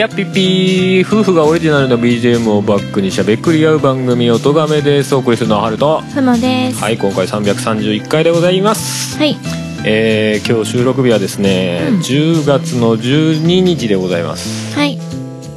[0.00, 6.80] やピピー夫婦がオリジナルの BGM をバックにしゃべくり合う番組「音がめ」ですお送りするのはハルトふもです。
[6.80, 9.36] はい今回331回でございますはい。
[9.84, 14.98] えー、今日収録日はですね、うん10月の12日でございますはい。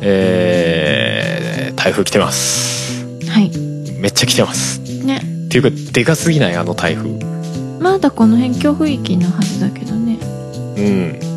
[0.01, 3.49] えー、台風来てますはい。
[3.97, 5.21] めっちゃ来てますね。
[5.45, 6.55] っていうかでかすぎない？
[6.57, 7.11] あの台風
[7.79, 10.17] まだこの辺強風域のはずだけどね。
[10.75, 11.33] うん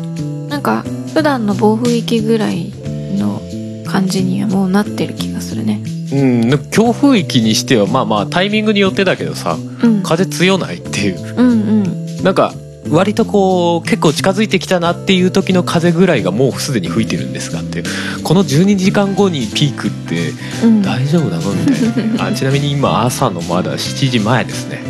[0.49, 2.71] なんか、普段の暴風域ぐらい
[3.15, 3.41] の
[3.89, 5.81] 感じにはもうなってる気がするね。
[6.13, 6.25] う
[6.55, 10.03] ん強風域にしてはまあまあタイミングによってだけどさうん。
[10.03, 12.23] 風強ないっていううんうん。
[12.23, 12.53] なんか
[12.89, 20.31] 割とこう結構近づいてきたなっていう時の風ぐらいがもうすでに吹いてるんですがっていうこの12時間後にピークって
[20.63, 20.81] うん。
[20.81, 24.81] 大丈夫なのみたいなあちなみに今朝のまだ7時前ですね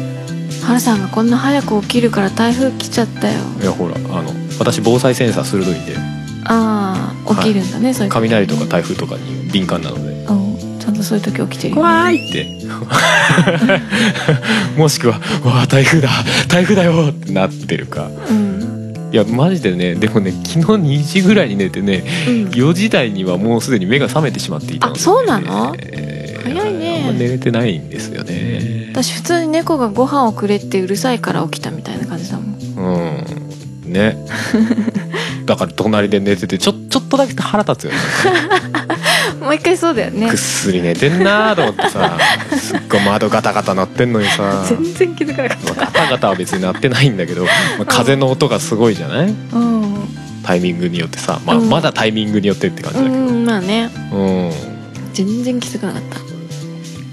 [0.63, 3.39] はるさんがこんな早く起きるから台風来ちゃったよ。
[3.61, 5.95] いやほらあの私防災センサー鋭いんで
[6.43, 10.01] ああ、起きるんだね、そういう時雷とか台風とかに敏感なので。
[10.01, 10.79] うん。
[10.79, 11.81] ちゃんとそういう時起きてるよ、ね。
[11.81, 12.47] 怖いって。
[14.77, 16.09] もしくは「わあ台風だ。
[16.47, 18.09] 台風だよ」ってなってるか。
[18.29, 18.57] うん。
[19.11, 22.33] いやマジでねでもね昨日2時ぐらいに寝てねうん。
[22.49, 25.75] 4時台にはもうすでに目が覚めてしまっていたので、あそうなの？
[25.79, 27.01] えー早いね。
[27.05, 28.89] あんま寝れてないんですよね。
[28.93, 32.55] 私普通に猫がご飯をくれってうるさいから起きたみたいな感じだもん。
[33.85, 33.91] うん。
[33.93, 34.17] ね
[35.47, 37.97] だから隣で寝ててちょちょっとだけ腹立つよね
[39.41, 40.37] もう一回そうだよねぐっ。
[40.37, 42.17] すり寝てんなーと思ってさ
[42.57, 47.49] すっごい窓ガタガタ鳴ってんのにさ全然気づかなかっまあガタガタは別に鳴ってないんだけど、ま
[47.81, 49.33] あ風の音がすごいじゃない？
[49.51, 49.57] た。
[49.57, 49.95] うん。
[50.43, 53.89] タイミングによってさ、まあ、うんまだタイミングによってって感じうだけどん、まあね。
[54.13, 54.51] うん
[55.13, 56.17] 全然気づかなかった。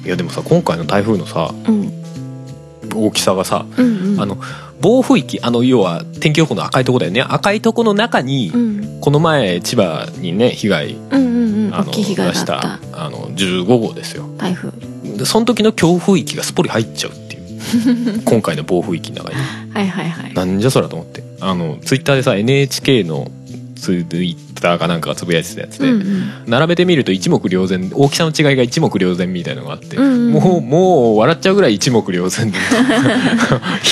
[0.06, 1.93] いやでもさ今回の台風のさうん。
[2.94, 4.21] 大きさがさうんうん。
[4.21, 4.39] あの
[4.81, 9.01] 暴風域あの要は天気予報の赤いとこだよね赤いとこの中に、うん。
[9.01, 11.75] この前千葉にね被害うんうんうん。
[11.75, 12.79] あ出した。
[12.93, 14.71] あの15号ですよ台風。
[15.17, 19.37] でその時の強風域がすっぽり入っちゃうっていう 今回の暴風域の中に
[19.71, 20.35] はいはいはい。
[20.35, 23.31] なんじゃそらと思ってあのツイッターでさ NHK の
[23.84, 26.45] ツイッターかなんかがつぶやいてたやつで、うんうん。
[26.47, 32.61] 並べてみると一目瞭然大きさの違いが一目瞭然みたいなのがあって、うんうんもうもう笑っちゃうぐらい一目瞭然でい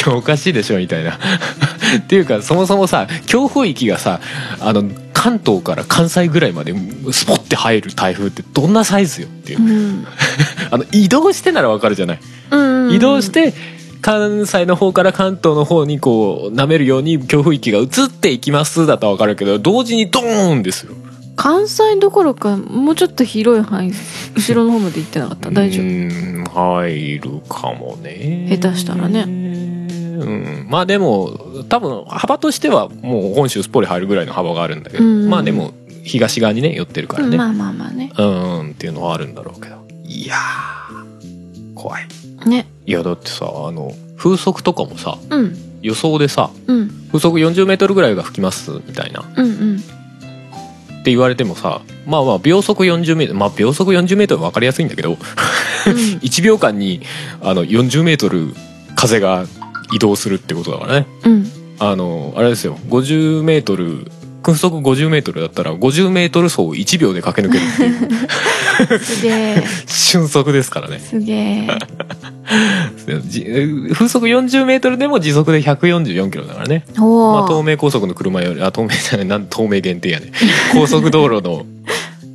[0.07, 1.13] や おかしいでしょみたいな
[1.99, 4.21] っていうかそもそもさ強風域がさ
[4.61, 6.75] あの関東から関西ぐらいまで
[7.13, 10.07] スポッて入る台風ってどんなサイズよっていううん。
[10.71, 12.19] あの移動してならわかるじゃない
[12.51, 12.95] うんうん。
[12.95, 13.31] 移動し。
[13.31, 13.55] て
[14.03, 20.93] 関西の方から関東の方にこう舐めるように強風域が移っていきますだとわかるけど同時にドーンですよ。
[21.35, 23.93] 関西どころか、もうちょっと広い範囲、
[24.37, 25.51] 後ろの方まで行ってなかった？
[25.51, 26.51] 大丈う夫。
[26.51, 28.49] 入るかもね。
[28.51, 29.23] 下手したらね。
[29.23, 29.27] う
[30.25, 30.67] ん。
[30.69, 31.31] まあでも
[31.71, 35.31] 多分幅としてはもう本州すっぽり入るぐらいの幅があるんだけど、うん。
[35.31, 35.73] まあでも
[36.05, 38.13] 東側にね寄ってるからね、うんまあまあまあね。
[38.17, 39.77] うんっていうのはあるんだろうけど。
[40.05, 40.92] いやー
[41.83, 42.07] 怖い
[42.47, 42.67] ね。
[42.87, 45.57] いやだってさあの風速とかもさうん。
[45.83, 46.89] 予想でさうん。
[47.09, 49.77] 風速40メートルぐらいが吹きますみたいなうんうん。
[49.77, 55.15] って言われてもさまあまあ秒速40メートルまあ秒速40メートル分かりやすいんだけど
[55.85, 57.01] 1秒間に
[57.41, 58.55] あの40メートル
[58.95, 59.47] 風が
[59.93, 61.47] 移動するってことだからねうん。
[61.81, 64.07] あのあれですよ50メートル
[64.43, 69.63] 風速50メートルだったら50メートル走を1秒で駆け抜けるっていうすげえ。
[69.87, 71.69] 瞬速ですからねすげえ。
[73.27, 73.45] じ
[73.95, 77.63] 風速40メートルでも時速で144キロだからねおまあ、東お。
[77.63, 80.33] 名高速の車よりあ東名じゃないなん東名限定やね
[80.73, 81.65] 高速道路の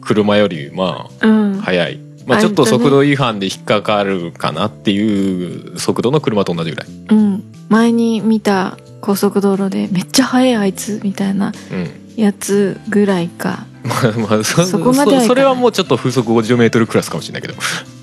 [0.01, 1.59] 車よりまあうん。
[1.61, 7.43] 速い、まあ、ちょっと速度違反で引っかかるかなっていう速度の車と同じぐらい、うん。
[7.69, 13.65] 前に見た高速道路でめっちゃ速いあいつみたいなうん、やつぐらいか。
[13.87, 17.53] まあまあそそこまではいかないそそれはもうちょっと風速50メートルクラスかもしれないけど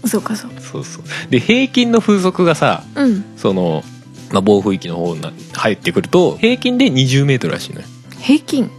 [0.07, 0.51] そうかそう。
[0.59, 3.25] そうそうで平均の風速がさうん。
[3.37, 3.85] その、
[4.33, 5.21] まあ、暴風域の方に
[5.53, 7.87] 入ってくると平均で20メートルらしいのよ
[8.19, 8.71] 平均？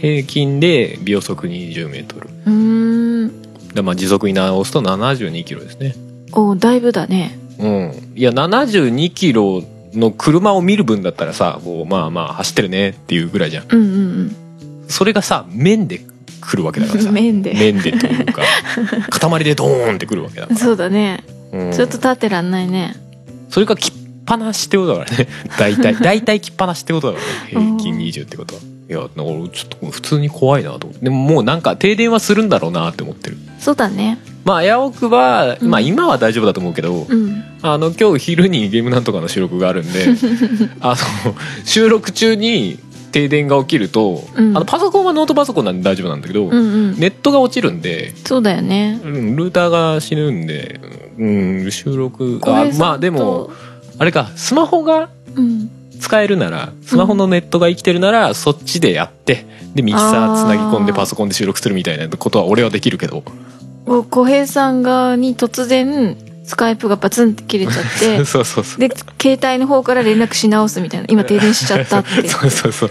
[0.00, 3.32] 平均で秒速20メートルうーん。
[3.74, 5.96] でまあ時速に直すと72キロですね
[6.32, 7.38] おだいぶだね。
[7.58, 14.36] うんいや72キロの車を見る分だったらさこうまあまあ走ってるねっていうぐらいじゃんうんうん
[14.88, 16.00] それがさ面で
[16.42, 17.10] 来るわけだからさ。
[17.12, 17.54] 面で。
[17.54, 18.42] 面でというか
[19.10, 21.24] 塊でドーンってくるわけだから、そうだね。
[21.52, 21.72] うん。
[21.72, 22.96] ちょっと立ってらんないね。
[23.48, 23.92] それが切っ
[24.26, 25.28] ぱなしってことだからね。
[25.58, 27.66] 大体大体切っぱなしってことだからね。
[27.66, 28.60] 平均20ってことは。
[28.90, 30.86] いやなんか俺ちょっと普通に怖いなと。
[30.86, 33.38] 思ってでももうなんか停電はするんだろうなって思ってる。
[33.58, 34.18] そうだね。
[34.44, 35.70] まあエアオクは、うん。
[35.70, 37.44] まあ今は大丈夫だと思うけど、うん。
[37.62, 40.04] あの今日昼にゲームなんとかの収録があるんで
[40.80, 41.34] あの
[41.64, 42.78] 収録中に
[43.12, 44.56] 停電が起きると、うん。
[44.56, 46.56] あのパソコンはノートパソコンなんで大丈夫なんだけど、うんう
[46.92, 46.98] ん。
[46.98, 49.00] ネットが落ちるんで、そうだよね。
[49.04, 50.80] うん、ルーターが死ぬんで、
[51.18, 53.50] うん、収録あまあでも
[53.98, 55.70] あれかスマホがうん。
[56.00, 63.22] 使えるならスマホのネットが生きてるなら、そっちでやってでミキサーつなぎ込んでパソコンで収録するみたいなことは俺はできるけど。
[63.86, 71.06] お小平さん側に突然スカイプがバツンって切れちゃって で携帯の方から連絡し直すみたいな。
[71.08, 72.26] 今停電しちゃったって。
[72.28, 72.90] そうそうそう。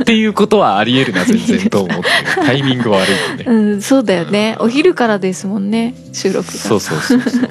[0.00, 2.02] っていうことはありえるな全然と思って。
[2.02, 2.08] る
[2.46, 3.44] タイミング悪いよね。
[3.46, 4.56] うんそうだよね。
[4.58, 6.52] お昼からですもんね収録が。
[6.52, 7.44] そうそうそうそうそう。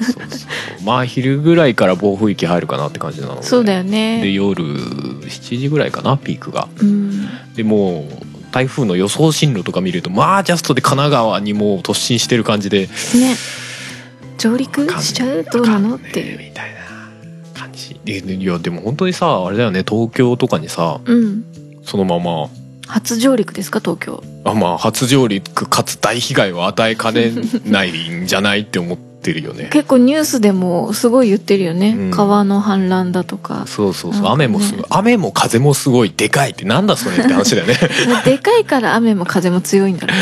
[0.84, 6.66] まあ昼ぐらいから暴風域入るかなって感じなのでそうだよでね夜7時ぐらいかなピークが。
[6.80, 7.28] うん。
[7.54, 12.88] でもう台風の予想進路とか見るとまあジャストで神奈川にもう突進してる感じで。
[12.88, 12.88] ね
[14.38, 15.44] 上陸しちゃう？
[15.44, 15.96] どうなの？
[15.96, 16.38] っていう。
[16.38, 16.80] みたいな
[17.60, 18.00] 感じ。
[18.04, 19.84] でいやでも本当にさあれだよね。
[19.86, 21.44] 東京とかにさうん。
[21.82, 22.48] そのまま。
[22.86, 23.80] 初上陸ですか？
[23.80, 24.22] 東京。
[24.44, 27.32] あまあ初上陸かつ大被害を与えかね
[27.66, 29.68] ないんじゃないって思ってるよね。
[29.70, 32.10] 結構ニュースでもすごい言ってるよね、うん。
[32.10, 33.66] 川の氾濫だとか。
[33.66, 34.22] そうそうそう。
[34.22, 34.28] ね。
[34.30, 34.84] 雨もすごい。
[34.88, 36.64] 雨も風もすごいでかいって。
[36.64, 37.74] なんだそれって話だよね。
[38.24, 40.16] でかいから雨も風も強いんだろう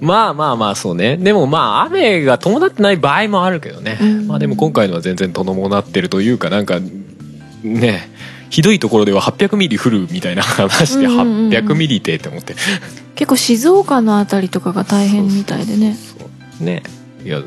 [0.00, 1.16] まあまあまあそうね。
[1.16, 4.26] でもまあ雨が伴ってない場合もあるけどね、うん。
[4.26, 6.80] まあでも今回のは全然伴ってるというかなんか
[7.62, 8.10] ね
[8.50, 11.28] ひどいところでは800ミリ降るみたいな話でうんうんうん。
[11.46, 12.54] うん800ミリってって思って。
[13.14, 15.94] 結構静岡のあたりとかが大変みたいでね。
[15.94, 16.16] そ
[16.60, 16.82] うね。
[17.24, 17.42] いや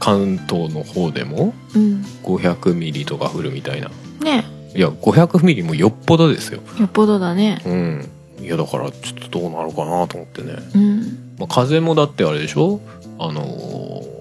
[0.00, 2.04] 関東の方でもうん。
[2.24, 3.90] 500ミリとか降るみたいな。
[4.20, 4.44] ね。
[4.74, 6.60] いや500ミリもよっぽどですよ。
[6.78, 7.62] よっぽどだね。
[7.64, 8.10] うん
[8.44, 11.34] いやだからちょっとどうなるかなと思ってね、うん。
[11.38, 12.80] まあ、風もだってあれでしょ？
[13.18, 14.14] あのー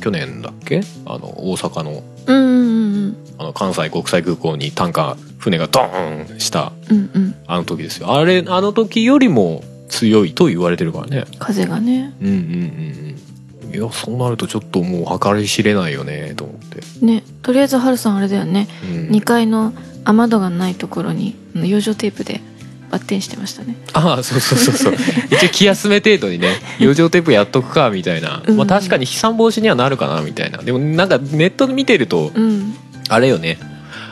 [0.00, 0.80] 去年だっけ？
[1.06, 2.02] あの大阪の。
[2.26, 6.72] うんうんあの関西国際空港にタンカー船がドーンした。
[6.90, 7.10] うんうん。
[7.14, 8.12] うんあの時ですよ。
[8.12, 11.24] あれあの時よりも強いと言われてるからね。
[11.38, 12.14] 風がね。
[12.20, 13.74] うんうんうんうん。
[13.74, 17.22] いやそうなるとちょっともう計り知れないよねと思って、ね。
[17.42, 18.90] とりあえずハルさんあれだよね、うん。
[19.10, 19.72] 2階の
[20.04, 22.40] 雨戸がないところに養生テープで
[22.90, 23.76] バッテンしてましたね。
[23.92, 24.94] ああそうそうそうそう。
[25.30, 26.48] 一応気休め程度にね
[26.78, 28.56] 養生テープやっとくかみたいな、うん。
[28.56, 30.58] まあ確かに飛散防止にはなるかなみたいな。
[30.58, 32.74] でもなんかネットで見てるとうん。
[33.08, 33.58] あれよね。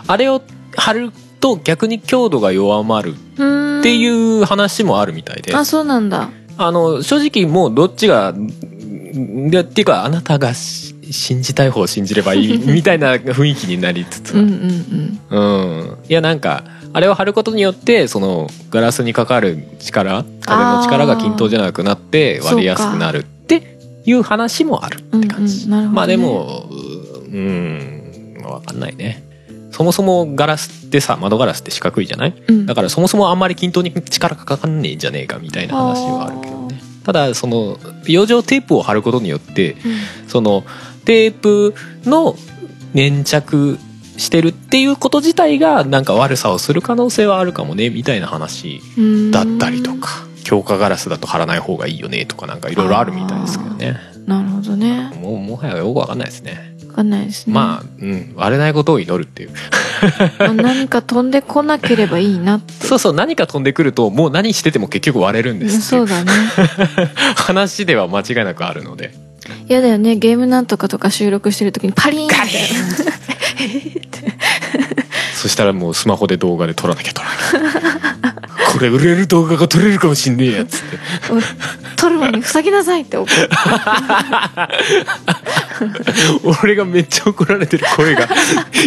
[0.06, 0.42] あれを
[0.76, 5.54] 貼ると逆に強度が弱まるうっていうう話もあるみたいで。
[5.54, 6.30] あそうなんだ。
[6.58, 15.38] あの正直もうどっちがんでっていうかあなたがし信じたい方を信じればいいみたいな雰囲気になりつつうんうんうん。
[15.38, 15.98] うん。
[16.08, 16.64] いやなんか
[16.96, 23.76] あれを貼ることによってそのガラスにかかる力風の力が均等じゃなくなって割れやすくなるって
[24.06, 25.94] いう話もあるって感じ、うんうんなるほどね。
[25.94, 29.22] まあでもううんわかんないね。
[29.72, 32.34] そもそもガラスってさ窓ガラスって四角いじゃない？
[32.48, 32.64] うん。
[32.64, 36.80] だからそもそもあんまり均等に力がかかんねえんじゃねえかみたいな話はあるけどね。
[37.04, 37.76] ただその
[38.06, 39.76] 養生テープを貼ることによって
[40.28, 40.64] その
[41.04, 42.36] テープの
[42.94, 43.78] 粘着
[44.16, 49.30] してるっていうこと自体がなんか悪さをする可能性はあるかもねみたいな話うん。
[49.30, 53.98] だったりとか強化ガラスだと貼らない方がいいよねとかなんかいろいろあるみたいですけどね。
[54.26, 55.10] なるほどね。
[55.20, 56.76] もうもはやよくわかんないですね。
[56.88, 57.52] わかんないですね。
[57.52, 58.32] まあうん。
[58.36, 59.50] 割れないことを祈るっていう。
[60.38, 62.72] まあ何か飛んでこなければいいなって。
[62.86, 66.30] そうそう何か飛んでくるともう何してても結局割れるんですそうだね。
[67.36, 69.14] 話では間違いなくあるので
[69.68, 70.16] 嫌だよね。
[70.16, 72.48] ゲームなんとかとか収録してる時にパリーンみたい
[75.34, 78.34] そしたらもうスマホで動画で撮らなきゃ撮らなきゃ
[78.72, 80.98] これ売れる動画が撮れるかもしんねえやつって。
[81.96, 83.16] 撮る前に塞ぎなさいって。
[83.16, 83.48] 怒る
[86.62, 88.28] 俺がめっちゃ怒られてる声が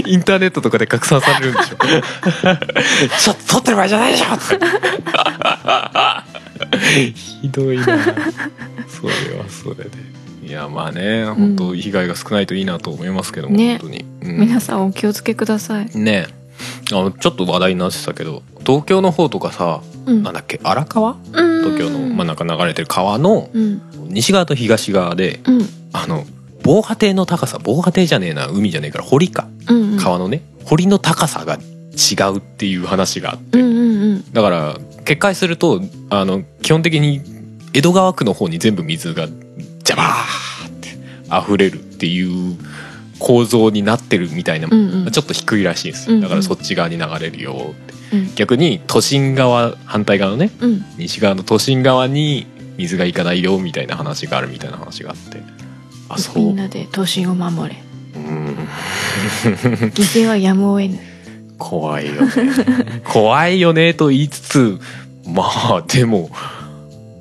[0.06, 1.78] インターネットとかで拡散されるんでしょ。
[3.20, 4.60] ちょっと撮ってる場合じゃないでしょって。
[7.16, 7.86] ひどいな。
[7.86, 9.90] それはそれで
[10.50, 13.78] いやまあね本当被害が少ないといいなと思いますけども、ね。
[13.78, 14.40] 本当に、うん。
[14.40, 15.90] 皆さんお気をつけください。
[15.96, 16.26] ね。
[16.92, 20.24] あのちょっと話題になってたけど東京の方とかさ、うん。
[20.24, 21.14] なんだっけ荒川？
[21.24, 23.82] 東東京の真ん中流れてる川のうん。
[24.08, 25.62] 西側と東側でうん。
[25.94, 26.26] あの
[26.64, 29.48] 防波堤の高さ防波堤じゃねえな海じゃねえから堀か。
[29.70, 30.00] うんうん。
[30.00, 33.60] 川のね堀の高さが違うっていう話があって。
[33.60, 34.34] うんうんうん。
[34.34, 35.80] だから決壊すると
[36.10, 37.22] あの基本的に
[37.72, 39.28] 江戸川区の方に全部水が
[39.90, 42.56] ジャバーって溢れるっていう
[43.18, 45.12] 構造になってるみたいな、うんうん。
[45.12, 48.16] ちょっと低いらしいんですだからそっち側に流れるよって。
[48.16, 48.36] うん。
[48.36, 50.86] 逆に都心側反対側のねうん。
[50.98, 52.46] 西側の都心側に
[52.78, 55.42] 水が行かないよみたいな話があるみたいな話があって。
[56.08, 56.38] あそう。
[56.38, 57.82] みんなで都心を守れ。
[58.16, 58.56] うん。
[59.42, 61.00] 犠牲はやむを得ぬ
[61.58, 62.32] 怖いよね。
[63.12, 64.80] 怖いよねと言いつつ
[65.26, 66.30] まあでも、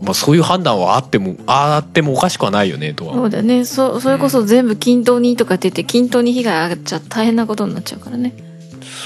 [0.01, 3.15] まあ、そういう判断はあってもあってもおかしくはないよねとは。
[3.15, 3.65] そうだね。
[3.65, 8.33] そそれこそ全部均等にとか出て均等に被害上がっちゃ大変なことになっちゃうからね。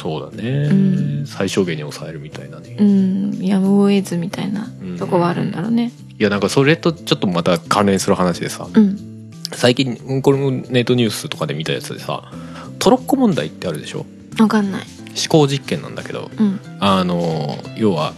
[0.02, 0.74] そうだね、う
[1.22, 1.26] ん。
[1.26, 3.38] 最小限に抑えるみたいなね、うん。
[3.40, 4.98] やむを得ずみたいなうん。
[4.98, 5.92] とこはあるんだろうね。
[6.18, 9.30] いやなんかそれとちょっとまた関連する話でさうん。
[9.52, 12.30] 最近うんこれもネットニュースとかで見たやつでさ
[12.78, 14.04] トロッコ問題ってあるでしょ？
[14.38, 14.82] わかんない。
[15.10, 16.60] 思考実験なんだけどうん。
[16.80, 18.12] あの要は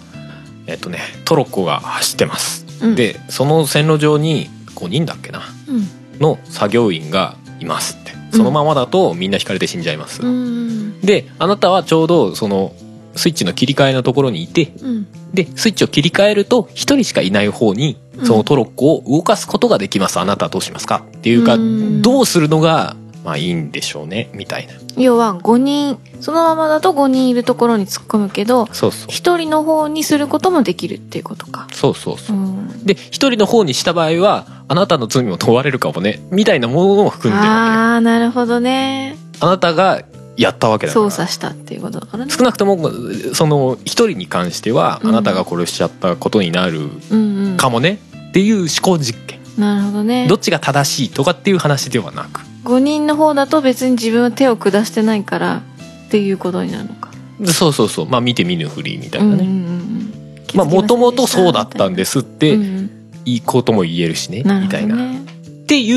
[0.66, 2.94] えっとねトロッコが走ってます、うん。
[2.94, 5.42] でその線路上に5人だっけな？
[5.68, 6.18] うん。
[6.20, 8.12] の作業員がいますって。
[8.32, 12.74] そのままだとみんな引かれて死んじゃいます、うんであなたはちょうどその
[13.14, 15.06] スイッチの切り替えのところにいてうん。
[15.32, 18.26] でスイッチを切り替えると1人しかいない方にうん。
[18.26, 21.04] そのトロッコを動かすことができます、あなたはどうしますか？
[21.16, 22.02] っていうかうん。
[22.02, 24.74] どうするのがまあいいんでしょうねみたいな。
[24.96, 29.08] 要は5人そのままだと5人いるところに突っ込むけどそうそう。
[29.08, 31.66] 1人の方にすることもできるっていうことか。
[31.72, 32.36] そうそうそう。
[32.36, 32.84] うん。
[32.84, 36.20] で一人の方にした場合はあなたの罪も問われるかもね。
[36.30, 39.16] みたいなものを含んでるわああなるほどね。
[39.32, 40.02] けあなたが
[40.36, 41.04] やったわけだから。
[41.06, 42.30] 操作したっていうことだからね。
[42.30, 42.90] 少なくとも
[43.32, 45.08] その一人に関してはうん。
[45.08, 47.56] あなたが殺しちゃったことになるうんうん。
[47.56, 48.00] かもね。
[48.28, 49.40] っていう思考実験。
[49.56, 50.26] なるほどね。
[50.28, 55.62] どっちが正しいとかっていう話ではなく5人の方だと別に自分は手を下してないから
[56.06, 57.10] っていうことになるのか。
[57.46, 58.08] そうそうそう。
[58.08, 60.12] まあ見て見ぬふりみたいなね、うんうんうんうん。
[60.54, 62.90] まあもともとそうだったんですってうんうん。
[63.26, 65.92] いいことも言えるしね、なるみたいな、ってい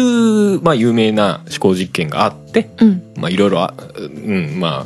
[0.56, 3.14] うまあ有名な思考実験があってうん。
[3.18, 4.86] まあいろいろあうんま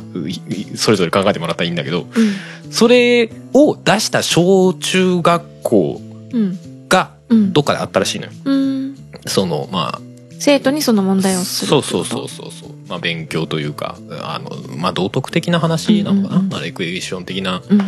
[0.76, 2.72] それぞれ考えてもらったらいいんだけどうん。
[2.72, 6.00] それを出した小中学校
[6.32, 6.58] うん。
[6.88, 7.52] がうん。
[7.52, 8.32] どっかであったらしいのよ。
[8.44, 8.96] うん。
[9.26, 10.11] そのまあ
[10.44, 12.70] 生徒にその問題をするそうそうそうそうそう。
[12.88, 17.62] まあ勉強というかあのまあ道徳的な話なのかな、うんうんレクリエーション的な。
[17.68, 17.80] うん。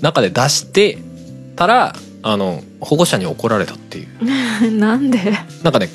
[0.00, 0.98] 中で出して
[1.56, 4.70] たらあの保護者に怒られたっていう。
[4.78, 5.18] なんで？
[5.64, 5.88] なんかね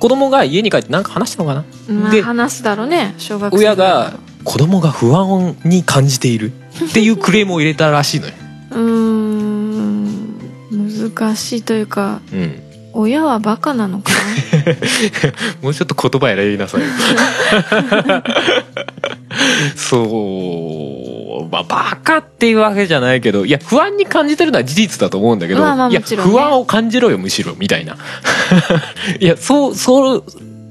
[0.00, 1.54] 子供が家に帰って何か話したのか
[1.88, 1.94] な？
[1.94, 6.52] まあで話すだろうね小学生親が子供が不安に感じている。
[6.90, 8.32] っていうクレームを入れたらしいのよ。
[8.72, 10.32] うーん。
[11.12, 12.22] 難しいというか。
[12.32, 14.12] うん親はバカなのか？
[15.62, 16.86] もうちょっと言葉選びなさいよ。
[19.76, 27.96] そう、まあ、バカっていうわけじゃないけど、いや、不安に感じてるのは事実だと思うんだけど、まあまあいや、不安を感じろよ、むしろ、みたいな。
[29.20, 30.24] いや、そう、そ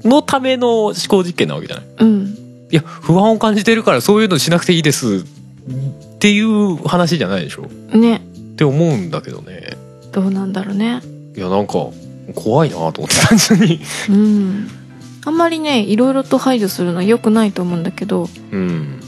[0.04, 1.84] のための思考実験なわけじゃない？
[2.00, 2.36] うん
[2.70, 7.68] いや、不安を感じてるからそういうのしなくていいですっていう話じゃないでしょ？
[7.96, 8.20] ねっ
[8.56, 9.76] て思うんだけどね。
[10.12, 11.00] どうなんだろうね
[11.36, 11.72] いや、なんか、
[12.34, 13.80] 怖いなと思って単純に。
[14.10, 14.68] うん。
[15.24, 19.00] あんまりねいろいろと排除するのは良くないと思うんだけどうん。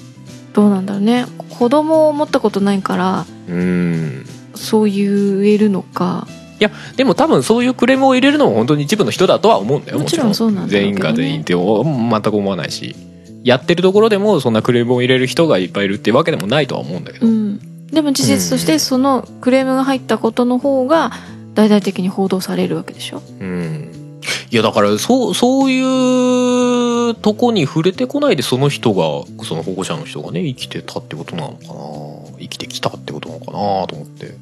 [0.53, 1.27] どうなんだろうね。
[1.59, 4.27] 子供を持ったことないからうん。
[4.55, 6.27] そう言えるのか。
[6.61, 9.99] いやでも多分そういうクレームを入れるのも本当に一部の人だとは思うんだよ。
[9.99, 10.81] もちろんそうなんだね。
[10.81, 12.95] 全員が全員ってお全く思わないし
[13.43, 17.59] やってるところでもそんなクレームを入れる人がいっぱいいるっていうわけでもないとは思うんだけど、うん。
[17.91, 21.13] でも事実としてそのクレームが入ったことの方が
[21.55, 23.23] 大々的に報道されるわけでしょ？
[23.41, 23.91] うん。
[24.51, 32.39] いやだからそうそういうとこに触れてこないでその人がその保護者の人がね生きてたってことなのかな？
[32.39, 34.35] 生きてきたってことなのかなと思って。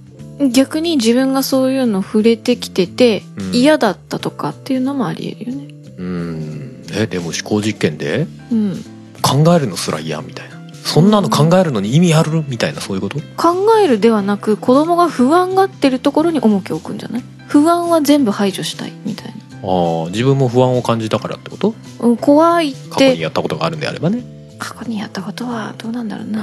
[0.50, 3.54] 逆に自分がそういうの触れてきててうん。
[3.54, 5.69] 嫌だったとかっていうのもありえるよね。
[5.99, 6.85] うん。
[6.92, 8.26] えでも思考実験で？
[8.50, 8.85] うん。
[9.23, 10.51] 考えるのすら嫌みたいな
[10.84, 13.18] そんなの考えるのに意味あるみたいなそういうこと？
[13.36, 17.24] 考えるではなく子供が不安がってるところに重きを置くんじゃない？
[17.46, 19.32] 不安は全部排除したいみたいな。
[19.64, 21.74] ああ自分も不安を感じたからってこと？
[22.00, 24.24] うん怖いっ過去にてやったことがあるんであればね。
[24.58, 26.42] 過去にやったことはどうなんだろうな。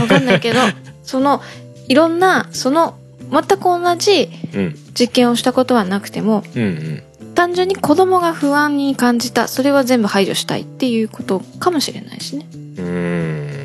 [0.00, 0.58] わかんないけど
[1.02, 1.42] その
[1.88, 2.94] いろんなその
[3.30, 4.78] 全く同じうん。
[4.98, 7.02] 実験をしたことはなくてもうんうん。
[7.34, 12.46] 単純に子供が不安に感じたそれは全部排除したいっていうことかもしれないしね。
[12.52, 13.63] うーん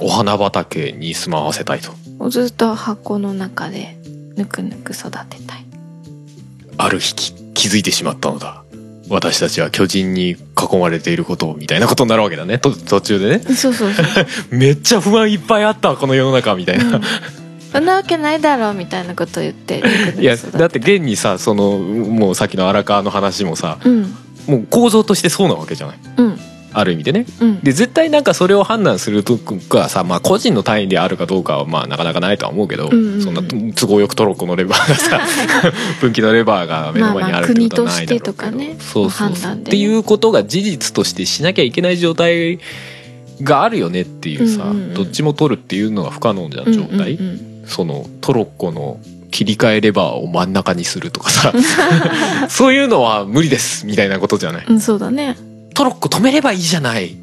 [0.00, 2.30] お花畑に住まわせたいと。
[2.30, 3.96] ずっと箱の中で
[4.36, 5.66] ぬくぬく育てたい。
[6.78, 8.62] ある日き気づいてしまったのだ。
[9.08, 10.36] 私たちは巨人に囲
[10.80, 12.58] まれていることをみたいなことになるわけだね。
[12.58, 13.54] と途中でね。
[13.54, 14.04] そうそうそう。
[14.50, 17.02] めっちゃ不安いっぱいあったこの世の中みたいな、うん。
[17.72, 19.82] そんなわけないだろうみたいなこと言って
[20.18, 24.14] いやだって現にさそのもうさっきの荒川の話もさうん。
[24.46, 25.98] もう構造としてそうなわけじゃない。
[26.16, 26.40] うん
[26.78, 27.26] ある意味でね。
[27.40, 27.60] うん。
[27.60, 33.22] で絶対なんかそれを判断するとこがさ、まあ、個人の単位であるかどうかはまあなかなかないとは思うけど、うんうんうん。
[33.22, 33.42] そんな
[33.74, 35.20] 都合よくトロッコのレバーが さ
[36.00, 39.60] 分岐のレバーが目の前にあるってことはないだろうけど、まあまあ国としてとかねそうそうそう、ね。
[39.62, 42.58] っていうことが事実としてしなきゃいけない状態
[43.42, 44.94] があるよねっていうさ、うんうんうん。
[44.94, 47.64] どっちも取るっていうのが不可能じゃん状態、うんうん。
[47.66, 48.98] そのトロッコの
[49.30, 51.52] 切り替えレバーを真ん中にするとかさ。
[52.48, 54.66] そういうのは無理ですみたいなことじゃない？
[54.66, 55.36] うん、そうだね
[55.76, 57.16] トロッコ止めればいいじゃない。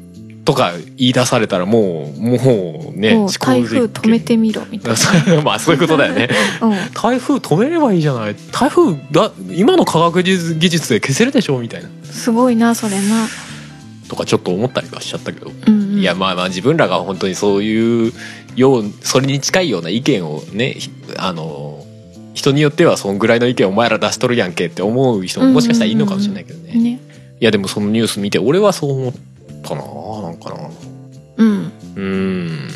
[0.44, 4.94] とか言い出されたらもうもうねもう台風止めてみろみたい
[5.26, 5.40] な。
[5.42, 6.28] まあそういうことだよね。
[6.60, 6.70] うん。
[6.94, 8.36] 台風止めればいいじゃない。
[8.52, 11.88] 台風だ今の科学技術技術で消せるでしょみたいな。
[12.04, 13.26] すごいなそれな。
[14.08, 15.98] とかちょっと思ったりはしちゃったけど、うんうん。
[15.98, 18.12] いやまあまあ自分らが本当にそういう
[18.54, 21.84] ようそれに近いような意見をねひあの
[22.34, 29.12] 人によってはそんぐらいの意見お前ら出しとるやんけって思う人ももしかしたらいいのかもしれないけどね、ねいやでもそのニュース見て俺はそう思っ
[29.62, 29.82] たな
[30.22, 30.70] なんかな。
[31.36, 31.72] うん。
[31.96, 32.70] うーんっ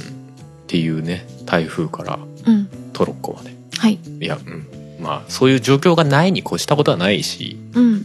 [0.67, 2.69] ていうね台風からうん。
[2.93, 3.57] トロッコまで。
[3.79, 3.99] はい。
[4.21, 4.67] いやうん。
[5.01, 8.05] まあそういう状況がないに越したことはないしうん。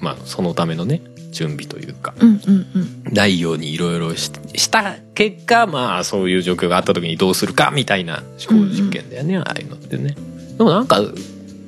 [0.00, 2.66] まあそのためのね準備というかうんうん
[3.06, 3.14] うん。
[3.14, 10.16] ないようにいろいろしした結果まあそういう状況があった時にどうするかみたいな思考実験だよね、ああいうのってね。
[10.58, 11.00] でもなんか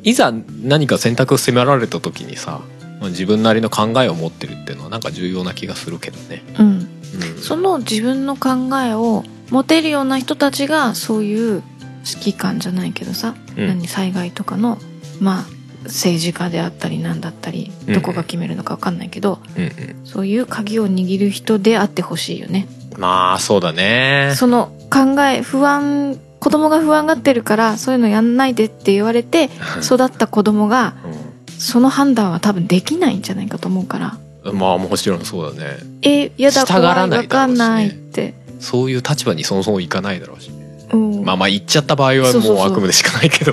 [0.02, 2.73] いざ何か選択を迫られた時にさまあ
[3.08, 6.66] 自分なりの考えを持ってるっていうのはなんか重要な気がするけどね、うん。
[6.66, 11.62] うん、その自分の考えを持てるような人たちがそういう
[12.06, 13.66] 指揮官じゃないけどさ、うん。
[13.66, 14.78] 何災害とかの
[15.20, 15.44] まあ
[15.84, 17.94] 政治家であったりなんだったりうん。
[17.94, 22.68] どこが決めるのか分かんないけど、うんそういう鍵を握る人であってほしいよね。
[22.78, 24.34] うんまあそうだね。
[24.36, 29.48] その考え不安子供が不安がってるからそういうのやんないでって言われて
[29.82, 30.94] 育った子供が
[31.58, 34.18] その判断は多分できないんじゃないかと思うから。
[34.44, 35.78] うんまあもちろんそうだね。
[36.02, 40.50] えやだ怖いわかんないって、そういう立場にそもそもいかないだろうし
[40.92, 41.24] うん。
[41.24, 43.52] まあまあ言っちゃった場合はもう悪夢でしかないけど。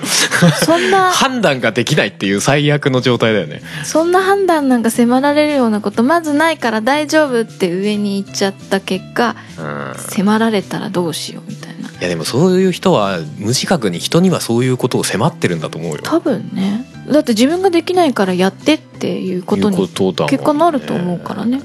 [0.65, 1.11] そんな。
[1.13, 3.61] 判断ができないっていう最悪の状態だよね。
[3.83, 9.93] そんな判断なんか迫られるようなことまずないから大丈夫って上に行っちゃった結果うん。
[9.97, 11.89] 迫られたらどうしようみたいな。
[11.89, 15.99] いやでもそういう人は無自覚に人にはそういうことを迫ってるんだと思うよ。
[16.03, 21.61] 多分ねだって自分ができないからやってっていうことに結果なると思うからね。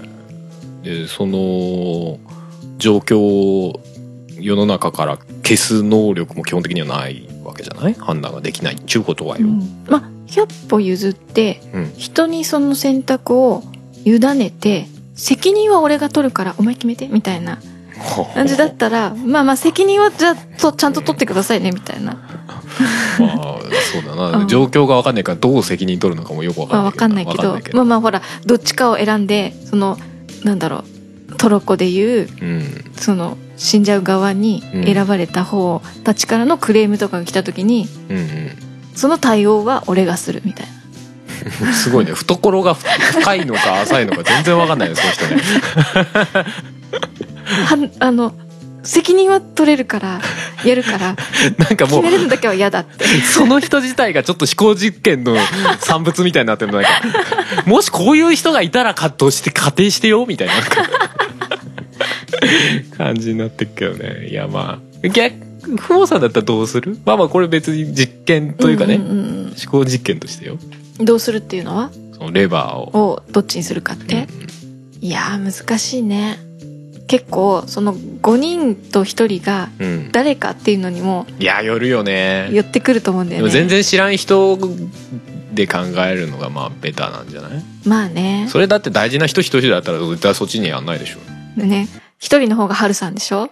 [0.82, 2.18] でその
[2.78, 3.80] 状況を
[4.38, 7.94] 世の中から消す能力も基本的にはないわけじゃない？
[7.94, 9.84] 判断ができないっちゅうことはよ、うん。
[9.88, 11.92] まあ100歩譲ってうん。
[11.96, 13.62] 人にその選択を
[14.04, 17.58] 委ねて責任は俺が取るからお前決めてみたいな
[18.34, 22.14] 感じだったらまあまあ責任はじゃあとちゃんと取ってくださいねみたいな。
[23.18, 23.58] まあ
[23.92, 24.48] そうだな、うん。
[24.48, 27.38] 状況が分かんないからどう責任取るのかもよく分かまあんないけど。
[27.38, 27.76] わかんないけど。
[27.78, 29.96] まあまあほらどっちかを選んでその
[30.44, 30.84] なんだろ
[31.28, 32.92] うトロッコでいううん。
[32.96, 38.26] その死んじゃう側に選ばれた方たちからのクレームとかが来た時にうんうん。
[38.94, 40.76] その対応は俺がするみたいな。
[41.72, 42.12] すごいね。
[42.12, 45.42] 懐が深いのか浅いのか全然分かんないねその人ね
[47.46, 48.34] はんあの
[48.82, 50.20] 責任は取れるから
[50.64, 51.16] やるから
[51.58, 53.04] なんかもう決めるのだけは嫌だって。
[53.22, 55.36] その人自体がちょっと思考実験の
[55.80, 57.00] 産物みたいになってるのなんか。
[57.66, 60.54] もしこういう人がいたらかとして仮定してよみたいな
[62.96, 64.28] 感じになってるけどね。
[64.28, 65.34] いやまあ逆
[65.78, 66.96] ふもさんだったらどうする？
[67.04, 70.58] まあまあこれ別に実験というかね、んんうん思考実験としてよ。
[71.00, 71.90] どうするっていうのは？
[72.16, 72.96] そのレバーを。
[73.14, 74.28] をどっちにするかって、
[75.00, 76.38] いやー難しいね
[77.06, 79.68] 結構その5人と1人が
[80.12, 82.48] 誰かっていうのにもいやよるよね。
[82.52, 84.58] 寄ってくると思うんだでもよね全然知らん人
[85.54, 87.62] で考えるのがまあベターなんじゃない？
[87.86, 88.46] まあね。
[88.50, 91.88] それだって大事な人一人だったら絶対そっちにやんないでしょ、でね
[92.20, 93.42] 1人の方がハルさんでしょ？
[93.42, 93.50] うん。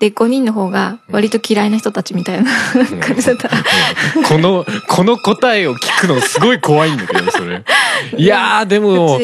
[0.00, 2.50] で5人の方が割と嫌いな人たちみたいな
[3.00, 3.48] 感じだった。
[4.28, 7.62] このこの答えを聞くのすごい怖いんだけどそれ。
[8.16, 9.18] いやーでも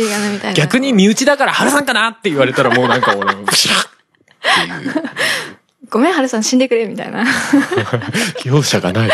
[0.55, 5.11] 逆に身内だから春さんかなって言われたらもうなんか俺もブシャッっていう。
[5.89, 7.25] ごめんハルさん死んでくれみたいな。
[8.45, 9.11] 容赦がない。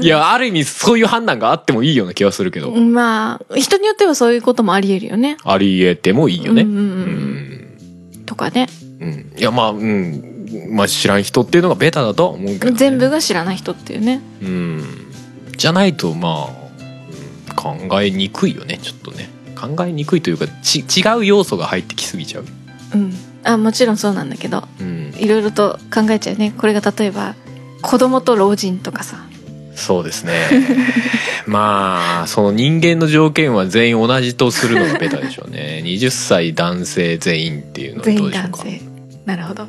[0.00, 5.36] いやある意味そういう判断があってもいいような気はするけど、まあ人によってはそういうこともありえるよね。
[5.44, 6.62] ありえてもいいよね。
[6.62, 6.84] うんうんうん。
[6.84, 7.65] うん
[8.26, 8.66] とかね。
[9.00, 9.32] うん。
[9.36, 10.46] いやまあうん。
[10.70, 14.20] まあ知らん人っていうのがベタだとは思うけど、ね、全部が知らない人っていうね。
[14.42, 14.84] うん。
[15.56, 16.66] じゃないとまあ、
[17.48, 18.78] うん考えにくいよね。
[18.82, 19.30] ちょっとね。
[19.58, 22.44] 考えにくいというかち違う要素が入ってきすぎちゃう、
[22.94, 23.14] うん。
[23.42, 24.62] あもちろんそうなんだけど。
[24.80, 26.52] うん、いろいろと考えちゃうね。
[26.58, 27.34] これが例えば
[27.80, 29.24] 子供と老人とかさ
[29.76, 30.32] そうですね。
[31.46, 35.82] まあその人間の条件は全員同じとするのがベタでしょうね。
[35.86, 38.38] 20歳男性全員っていうのはどうでしょうか。
[38.38, 38.80] 男性。
[39.26, 39.64] なるほど。
[39.64, 39.66] う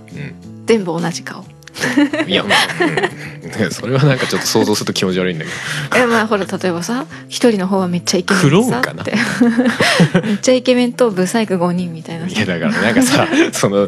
[0.65, 1.41] 全部同じ顔。
[1.41, 1.46] ん、
[2.30, 5.52] いや、うん、それはなんかちょっと想像すると気持ち悪いんだけ
[6.00, 6.04] ど。
[6.04, 9.04] えまあほら例えばさ一人の方はめっちゃイケメンクローンさかな？
[9.04, 9.13] って
[10.24, 13.88] めっちゃイケメンとブサイク5人みたいないさやだからなんかさその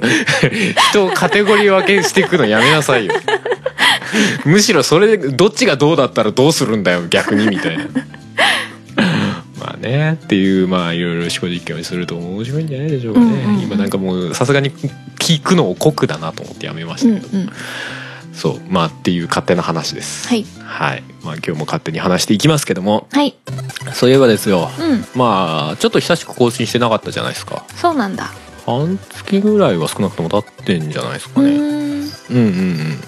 [0.89, 3.13] 人をカテゴリー分けしていくのやめなさいよ
[4.45, 7.85] むしろそれでどっちがどうだったらどうするんだよ逆にみたいな。
[9.59, 13.61] まあねっていうまあいろいろ思考実験をすると面白いんじゃないでしょうかね、うんうんうん。
[13.61, 14.71] 今なんかもうさすがに
[15.19, 17.21] 聞くのを酷だなと思ってやめましうんうん。
[17.21, 17.51] たけど、
[18.33, 20.27] そうまあっていう勝手な話です。
[20.29, 20.45] はい。
[20.63, 21.03] はい。
[21.23, 23.07] まあ今日も勝手に話していきますけども。
[23.11, 23.35] はい。
[23.93, 24.71] そういえばですよ。
[24.79, 25.05] うん。
[25.13, 27.65] まあちょっと久しく更新してなかったじゃないですか。
[27.75, 28.31] そうなんだ。
[28.65, 31.49] 半月ぐらいは少なくとも経ってんじゃないですかね。
[31.49, 32.99] うんうんうん。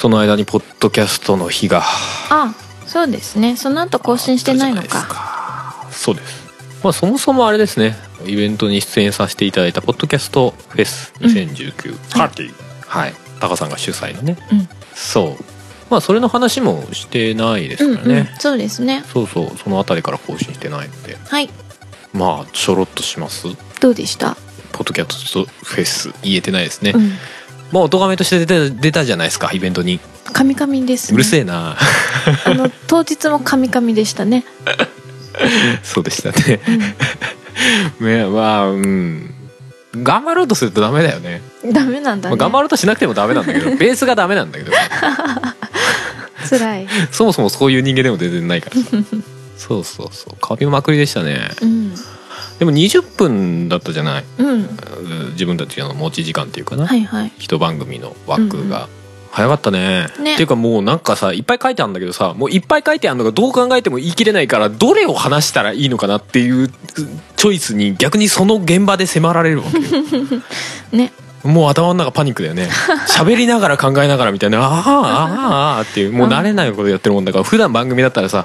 [0.00, 1.82] その間にポッドキャストの日が
[2.30, 2.54] あ
[2.86, 6.50] そうですねその後更新してないのかそうです。
[6.82, 7.94] まあそもそもあれですね。
[8.24, 12.52] イベントに出演させていただいたポッドキャストフェス2019パーティー、
[12.86, 14.38] はい、タカさんが主催のね。
[14.50, 15.44] うんそう。
[15.90, 18.30] まあそれの話もしてないですうんからね。
[18.32, 21.50] うんそうですねそうそうそのあたりから更新してないので、はい
[22.14, 23.46] まあちょろっとします？
[23.80, 24.36] どうでした？
[24.72, 26.92] ポッドキャストフェス言えてないですね。
[26.94, 27.12] うん
[27.72, 30.00] まあ、お咎めとして出た出たじゃないですかイベントに。
[30.32, 31.14] カミカミですね。
[31.14, 31.76] うるせえな。
[32.44, 34.44] あの当日もカミカミでしたね。
[35.82, 36.60] そうでしたね。
[38.00, 39.34] うねまあうん。
[39.96, 41.42] 頑張ろうとするとダメだよね。
[41.66, 44.72] んダメなんだまあ、ね頑張ろうとしなくてもダメなんだけど ベースがダメなんだけど。
[46.48, 46.88] 辛い。
[47.10, 48.88] そもそもそういう人間でも全然ないからさ。
[49.56, 50.36] そうそうそう。
[50.40, 51.50] カビまくりでしたね。
[51.60, 51.94] うん
[52.60, 54.24] でも20分だったじゃない。
[54.38, 54.48] うん。
[54.48, 54.66] うん
[55.32, 57.32] 自分たちの持ち時間っていうかな、はいはい。
[57.38, 58.88] 一番組の枠が、
[59.32, 60.08] 早かったね。
[60.20, 60.34] ね。
[60.34, 69.84] っていうかもうなんかさいっぱい書いてあるんだけどさもういっぱい書いてあるのがどう考えても言い切れないからどれを話したらいいのかなっていうチョイスに逆にその現場で迫られるわけよ。
[70.92, 71.12] ね。
[71.44, 72.68] もう頭の中パニックだよね。
[73.08, 78.44] 喋りながら考えながらみたいな「ああああああ」っていうもう慣れないことやってるもんだから普段番組だったらさ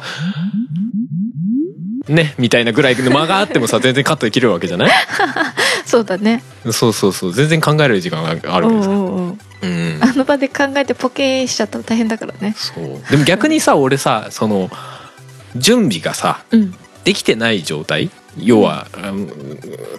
[2.07, 4.91] ねみたいなぐらいの間があってもさ 全然カットできるわけじゃない？
[5.85, 6.43] そうだね。
[6.71, 7.33] そうそうそう。
[7.33, 9.99] 全然考える時間があるけさうんうんうん。
[10.01, 12.53] あの場で考えてポケーしちゃったら大変だからね。
[12.57, 13.11] そう。
[13.11, 14.69] でも逆にさ俺さその
[15.55, 16.73] 準備がさうん。
[17.03, 18.09] できてない状態？
[18.37, 19.29] 要は、うん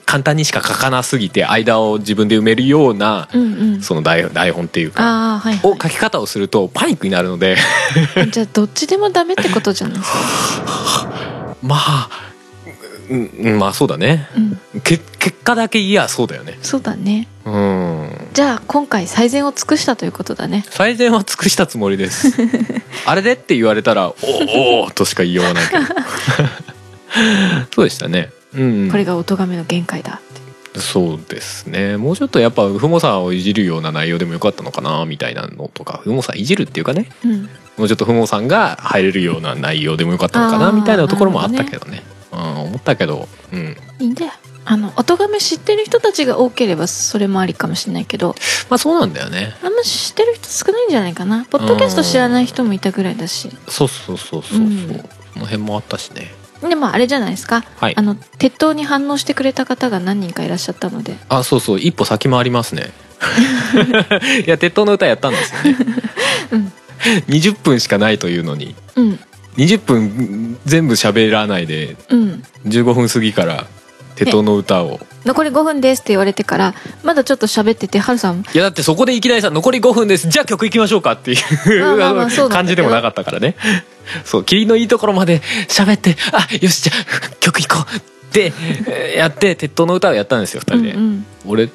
[0.05, 3.45] 簡単にしか書かなすぎて間を自分で埋めるようなうんう
[3.79, 3.83] ん。
[3.83, 7.57] その台台本っていうかああはい、をは書き方をするとパニックになるので。
[8.27, 10.19] い、じゃあどっちでもダメってことじゃないですか
[11.63, 12.33] まあ
[13.09, 14.29] うんうんまあそうだね。
[14.75, 14.81] うん。
[14.81, 16.59] け結果だけいやそうだよね。
[16.63, 17.29] そうだね。
[17.45, 18.11] うん。
[18.33, 20.65] じゃあ今回最善を尽くしたということだね。
[20.71, 22.33] 最善は尽くしたつもりです。
[23.07, 25.85] あれでって言われたら「おおお」としか言いようがないけど。
[27.75, 28.31] そうでしたね。
[28.55, 28.89] うん。
[28.91, 30.21] これがお咎めの限界だ
[30.77, 31.97] そうですね。
[31.97, 37.09] もうちょっとやっぱふもさんをいじるような内容でもよかったのかなみたいなのとかふもさんいじるっていうかね。
[37.25, 42.03] うんもうちょっとふもさんが入れるような内容でもよかったのかなみたいなところもあったけどね。
[42.33, 43.29] うん、思ったけど。
[43.53, 43.77] うん。
[43.99, 44.33] いいんだよ
[44.69, 48.35] あのお咎め知ってる人たちが多ければそれもありかもしれないけど。
[48.69, 49.55] まあそうなんだよね。
[49.63, 51.45] あんま知ってる人少ないんじゃないかな。
[51.45, 53.51] ポッドキャスト知らない人もいたぐらいだし。
[53.69, 54.89] そうそうそうそうそう、うん。
[55.35, 56.35] この辺もあったしね。
[56.63, 57.63] でもあれじゃないですか？
[57.77, 57.97] はい。
[57.97, 61.17] あの鉄塔に反応してくれた方が何人かいらっしゃったので。
[61.29, 61.79] あそうそう。
[61.79, 62.93] 一歩先回りますね。
[64.47, 65.79] いや鉄塔の歌やったんですよね、
[66.53, 66.73] うん
[67.29, 68.75] 20分しかないというのに。
[68.97, 69.19] うん。
[69.57, 72.43] 20分全部喋らないでうん。
[72.67, 73.67] 15分過ぎから
[74.15, 75.01] 鉄塔の歌を。
[75.25, 78.45] 残り5分ですって言われてからまだちょっと喋っててハルさん。
[78.55, 80.29] いやだってそこでいきなりさ残り5分です。
[80.29, 81.39] じゃあ曲いきましょうかっていう
[82.49, 83.57] 感じでもなかったからね。
[84.25, 88.53] そう霧のいいところまで喋ってあよしじゃあ曲いこうって
[88.87, 91.27] えーやって鉄塔の歌をやったんですよ2人で、うんうん。
[91.47, 91.69] 俺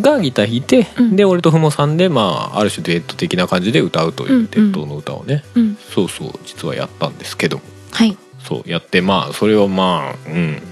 [0.00, 1.16] がギター弾いて、うん。
[1.16, 5.76] で俺とふもさんでまあある種デート的な感じで歌うという鉄塔の歌をね、うん。
[5.76, 7.60] そうそう実はやったんですけど
[7.92, 8.16] はい。
[8.40, 10.62] そうやってまあそれはまあうん、うん。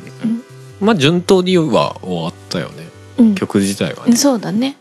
[0.81, 2.89] まあ順当には終わったよね。
[3.19, 3.35] うん。
[3.35, 4.17] 曲自体はね。
[4.17, 4.77] そうだね。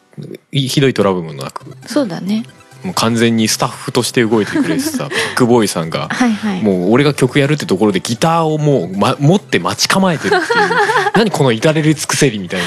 [0.52, 1.66] ひひどいトラブルもなく。
[1.88, 2.44] そうだね。
[2.84, 6.64] もう完全にスタッフとして動いてくれてさ ビッグボーイさんがはいはい。
[6.64, 10.70] もう俺が曲やるってところでギターをもう、ま、持って待ち構えてるっていう。
[11.16, 12.66] 何この至れり尽くせりみたいな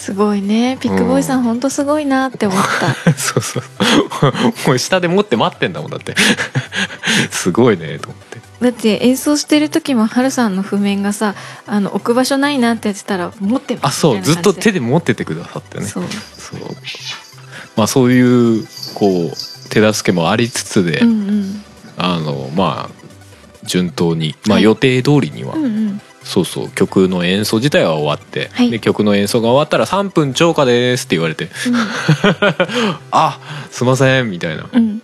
[0.00, 0.78] すごいね。
[0.80, 1.60] ビッグボーイさんほん。
[1.60, 2.62] とすごいなって思っ
[3.04, 3.12] た。
[3.12, 3.62] そうそう。
[4.66, 6.14] もう下で持って待ってんだもんだって。
[7.30, 8.40] すごいねと思って。
[8.62, 11.34] だって演奏してる時もハルさんの譜面がさ
[11.66, 15.84] あの置く場所ないなってやってたら持ってますあそうずっと手で持っててくださってね。
[15.84, 16.04] そう。
[16.36, 16.60] そう。
[17.76, 21.64] まあそういうこう手助けもありつつで、うんうん。
[21.98, 23.06] あのまあ
[23.64, 24.62] 順当に、まあ、はい。
[24.62, 28.70] 予定通りには、うんうんそうそう曲の演奏自体は終わって、はい。
[28.70, 31.48] で曲の演奏が終わったら3分超過ですって言われて
[33.10, 33.38] あ
[33.70, 34.68] すいませんみたいな。
[34.72, 35.02] うん。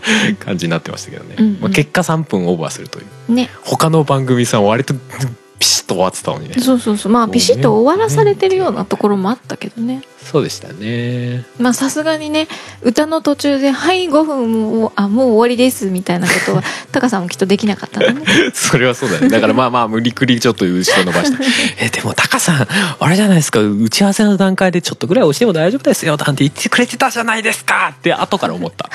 [0.38, 1.58] 感じになってましたけどね、うんうん。
[1.60, 3.06] まあ、結果3分オーバーするという。
[3.28, 3.50] うんね。
[3.62, 4.94] 他の番組さんは割と
[5.58, 6.54] ピシッと終わってたのにね。
[6.58, 7.12] そうそうそう。
[7.12, 11.44] まあピシッと終わらされてるようなところもあったけどねそうでしたね。
[11.58, 12.46] まあさすがにね
[12.82, 18.24] 歌の途中で「はい5分もうあもう終わりです」みたいなことは タカさんもきっとできなかったのね。
[18.54, 19.28] それはそうだね。
[19.30, 21.42] だからまあまあ無理くりちょっと後ろ伸ばして
[21.78, 22.68] 「えでもタカさん
[23.00, 28.88] あれじゃないですか打ち合わせの段階でちょっとぐらい押しても大丈夫ですよ」なんて言ってくれてたじゃないですかって後から思った。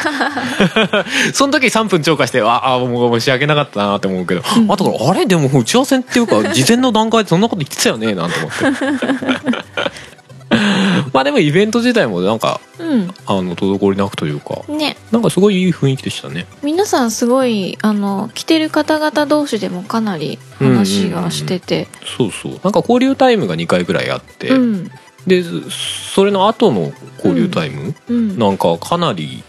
[1.34, 5.26] その時3分超過してああもう申し訳なかったなって思うけど、うん後から「あれ？
[5.26, 8.64] でも打ち合わせっていうか事前の段階でそんなこと言ってたよね」なんて思って
[11.13, 12.84] まあでもイベント自体もなんかう
[13.26, 14.98] あの滞りなくというかんね。
[15.12, 16.46] なんかすごいいい雰囲気でしたね。
[16.63, 21.88] 皆さんすごいあの来てる方々同士でもかなり話がしてて。
[22.18, 22.60] そうそう。
[22.63, 24.91] なんか交流タイムが2回ぐらいあって、うん。
[25.28, 25.44] で
[26.13, 28.38] それの後の交流タイム、うん。
[28.38, 29.44] なんかかなり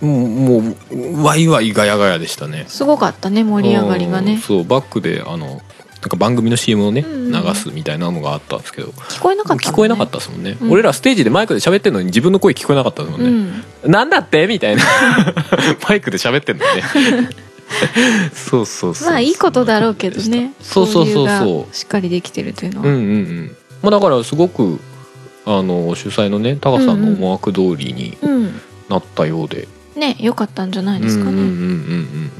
[0.00, 2.64] もうもうワイワイガヤガヤでしたね。
[2.68, 4.24] すごかったね盛り上がりがうん。
[4.24, 5.62] ねそうバックであの
[6.02, 8.88] なんか番組の CM をね、うんうん流すみたいなのがあったんですけど。
[8.88, 10.70] 聞こえなかった聞こえなかったですもんね、うん。
[10.70, 13.30] 俺らステージでマイクで喋ってるのに自分の声聞こえなかったですもんうね、
[13.88, 13.90] ん。
[13.90, 14.46] なんだって？
[14.46, 14.82] みたいな。
[15.88, 16.82] マイクで喋ってんのね。
[18.34, 20.52] そうそうそうまあいいことだろうけどね。
[20.60, 21.74] そうそうそうそう。
[21.74, 23.56] しっかりできてるというのは、うんうんうん。
[23.80, 24.78] まあだからすごく
[25.46, 28.60] あの主催のねタカさんの思惑通りにうん
[28.90, 32.30] なったようで、ね良かったんじゃないですかね、うんうんうんうんうん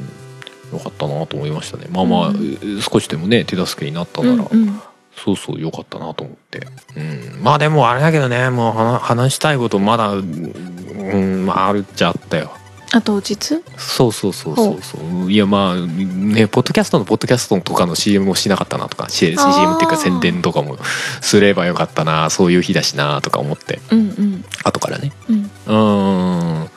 [0.72, 1.86] よかったなと思いましたね。
[1.90, 2.80] まあまあ、うん。
[2.80, 4.82] 少しでもね手助けになったなら、うんうん。
[5.16, 12.52] そうそうよかったなと思って、うん、まあでもあれだけどねもう話話したいことまだうんまああるっちゃあったよ
[12.94, 15.32] あと実そうそうそうそうそう。
[15.32, 20.76] いやまあねポッドキャストのポッドキャストとかの CM もしなかったなとか CM っていうか宣伝とかも
[21.22, 23.80] すればよかったなそういう日だしなとか思って。
[23.90, 24.44] うんうん。
[24.62, 25.12] 後からね。
[25.26, 26.68] うん。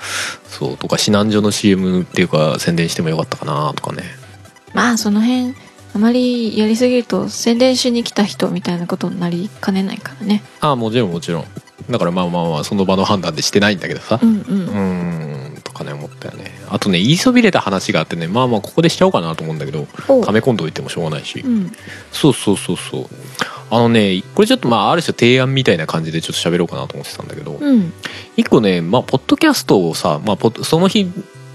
[0.47, 4.03] そうとか避難所の CM っていうか宣伝してもよかったかなとかね。
[4.73, 5.53] まあその辺
[5.93, 10.43] あまりやりすぎると宣伝しに来た人みたいなことになりかねないからね。
[10.61, 11.45] ああもちろんもちろん。
[11.89, 14.17] だからまあまあまあその場の判断でしてないんだけどさ。
[14.21, 16.51] うんううんかね思ったよね。
[16.69, 21.41] あとね言いそびれた話があってねまあまあここでしちゃおうかなと思うんだけどお溜め込んどいてもしょうがないし。
[21.41, 21.71] うん。
[22.11, 23.05] そうそうそうそう。
[23.69, 27.93] あのねこれちょっとまあある種提案みたいな感じでちょっと喋ろうかなと思ってたんだけどうん。
[28.37, 31.11] 一個ねまあポッドキャストをさ、まあ、ポッその日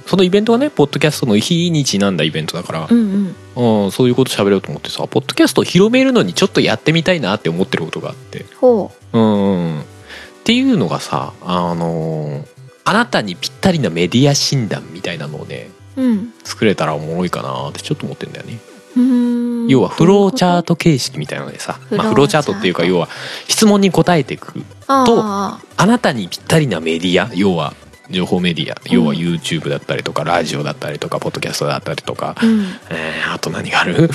[0.07, 3.85] そのイベントはねポッドキャストの日にちなんだイベントだからう、んうん。
[3.85, 8.45] うん、そういうこと喋ろうと思ってさポッドキャストを広めるのにちょっとやってみたいなって思ってることがあって。
[8.61, 9.81] ほうんうん。
[9.81, 9.85] っ
[10.43, 16.33] ていうのがさあのーあなたにぴったりなメディア診断みたいなのをねううん。
[16.45, 18.59] 作れたらおもろいかなってちょっと思ってんだよね、
[19.69, 23.09] 要はフローチャート形式みたいなのでさまあ、フローチャートっていうか要は
[23.49, 24.53] 質問に答えていく
[24.87, 27.75] とああなたにぴったりなメディア要は
[28.11, 32.65] 情報メディア要は YouTube だったりとか、ラジオだったりとかポッドキャストだったりとか、あうん。
[32.91, 34.11] えーあと何がある？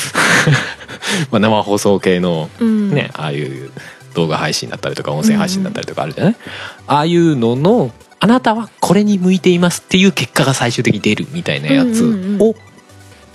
[1.31, 2.89] まあ生放送系のうん。
[2.91, 3.71] ね、ああいう
[4.13, 6.35] 動画配信だったりとか音声配信だったりとかあるじゃない、
[6.87, 7.91] ああいうのの
[8.25, 12.03] あなたはこれに向いていますっていう結果が最終的に出るみたいなやつ
[12.39, 12.55] を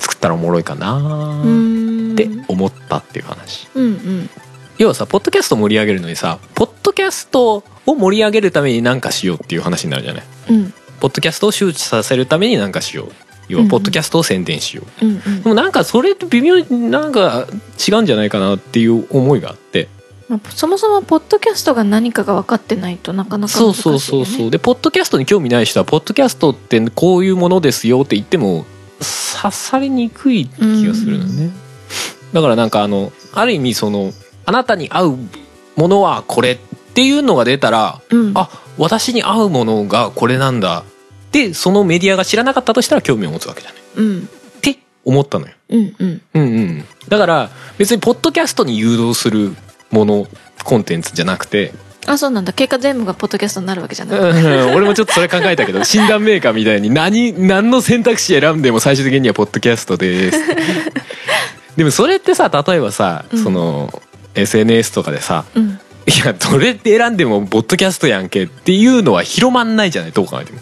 [0.01, 3.69] 作ったらおもろいかなって思ったっていう話。
[3.77, 4.31] うんうん。
[4.79, 10.25] 要はさポッドキャスト盛り上げるのにさポッドキャストを盛り上げるために何かしようっていう話になるじゃない？
[10.49, 10.75] うん。
[10.99, 13.13] ポッドキャストを周知させるために何かしよう。
[13.47, 15.43] 要はポッドキャストを宣伝しよう、うんうん。
[15.45, 17.47] でもなんかそれって微妙になんか
[17.89, 19.87] 違うんじゃないかなっていう思いがあって
[20.31, 24.51] まあそもそもポッドキャストが何かが分かってないとなかなかそうそうそうそう。
[24.51, 28.65] でポッドキャストに興味ない人はポッドキャストってこういうものですよって言っても
[29.43, 31.51] 刺さりにくい気がするのね、
[32.33, 34.13] だからなんかあのある意味その
[34.47, 35.19] あなたに合う
[35.77, 36.59] ものはこれっ
[36.95, 38.33] ていうのが出たらうん。
[38.35, 40.85] あ私に合うものがこれなんだ
[41.33, 44.23] でそのメディアが知らなかったとしたら興味を持つわけじゃないうん。
[44.23, 45.53] って思ったのよ。
[45.69, 46.23] うんうん。
[46.35, 46.85] うんうん。
[47.09, 49.55] だから別にポッドキャストに誘導する
[49.91, 50.27] もの
[50.65, 51.73] コンテンツじゃなくて。
[52.07, 52.53] あそうなんだ。
[52.53, 54.75] 結果全部がポッドキャストになるわけじゃない、うん。
[54.75, 60.39] 俺もちょっとそれ考えたけど 診断メーカーみたいに何何の選択肢選んでも最終的にはポッドキャストです。
[61.77, 63.43] でもそれってさ例えばさ、うん。
[63.43, 64.03] その
[64.35, 65.79] SNS とかでさうん。
[66.07, 70.59] いやどれって選んでもポッドキャストやんけっていうのは広まんないじゃないどう考えても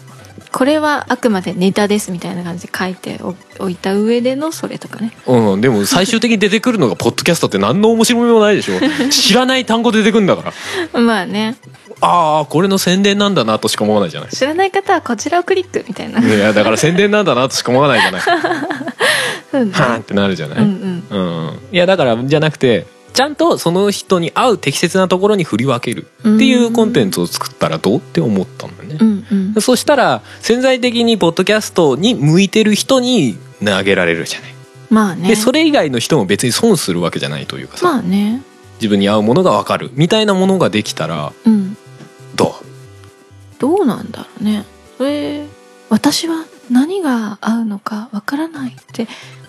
[0.51, 5.13] これはあくまでネタですみたいな感じで書いておおいた上でのそれとかね。
[5.27, 8.73] うん、でも最終的に出てくるのがポッドキャストって何の面白みもないでしょ。
[9.11, 10.51] 知らない単語出てくるんだか
[10.93, 10.99] ら。
[11.01, 11.55] まあね。
[12.01, 14.29] ああこれの宣伝なんだなとしか思わないじゃない。
[14.29, 18.21] 知らない方はこちらをクリックみたいな、いやだから宣伝なんだなとしか思わないじゃない。
[19.51, 21.19] うんはーんってなるじゃない、うんうん。
[21.19, 29.61] うん、いやだからじゃなくてちゃんとその人に合う適切なところに振り分けるっていうコンテンツを作ったらどうって思ったんだよね、うんうん。
[29.61, 34.53] そしたら潜在的にポッドキャストに向いてる人に投げられるじゃない、
[34.89, 35.29] まあね。
[35.29, 38.41] でそれ以外の人も別に損するわけじゃないというかさ、まあね。
[38.75, 41.77] 自分に合うものが分かるみたいなものができたらうん。
[42.35, 42.55] ど
[43.59, 44.65] どうなんだろうね。
[44.97, 45.45] それ
[45.89, 49.07] 私は何が合うのかわからないって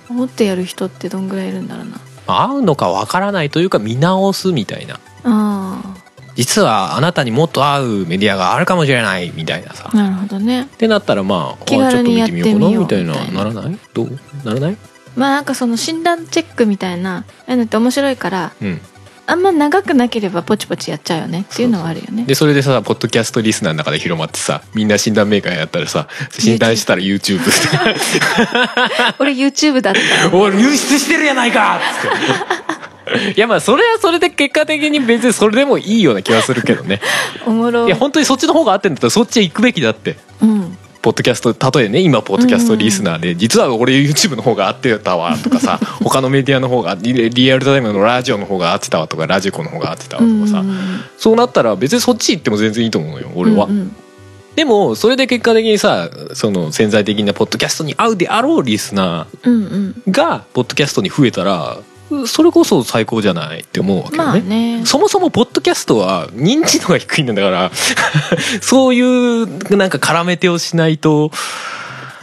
[0.09, 1.97] 思ってやる人ってどんぐらいいるんだろうな。
[1.97, 1.99] う
[2.33, 5.01] 合うのか分からないというか見直すみたいな。
[5.25, 5.97] あ
[6.37, 9.91] 実はあなたにもっと合うメディアがあるかもしれないみたいなさ。
[9.93, 10.63] あなるほどね。
[10.63, 13.79] ってなったらまあちょっと見てみようかなみみたいなたいなならない？
[13.93, 14.19] どう？
[14.45, 14.77] ならない？
[15.17, 18.81] まあなんかその診断チェックみたいなああいうのって面白いからうん
[19.31, 22.25] あんま長くなければポチポチやっちゃうよねっていうのはあるよね。
[22.25, 27.51] でそれでさポッドキャストリスナーの中で広まってさみんな診断メーカーやったらさ診断したら YouTube って
[29.21, 30.37] 俺 YouTube だった。
[30.37, 32.71] おい流出してるやないかっつって。
[33.37, 37.01] いやまあそれはそれで結果的に別にそれでもいいような気がするけどね。
[37.47, 37.87] おもろ。
[37.87, 40.17] いや本当にそっちの方が合ってんだったらそっちへ行くべきだって。
[40.43, 50.77] うんポッドキャスト例えね今ポッドキャストリスナーで、実は俺 YouTube の方が合ってたわ とかさ他のメディアの方がリリアルタイムのラジオの方が合ってたわとかラジコの方が合ってたわとかさ、うん
[51.17, 53.97] そうなったら別にそっち行っても全然いいと思うのよ俺は、うんうん。
[54.57, 61.77] でもそれで結果的にさその潜在的なポッドキャストに合うであろうリスナうんーがポッドキャストに増えたら
[62.27, 64.79] それこそ最高じゃないって思うわけよね。
[64.79, 64.87] ね。
[64.87, 67.71] そもそもポッドキャストは認知度が低いんだから
[68.61, 71.31] そういうなんか絡め手をしないと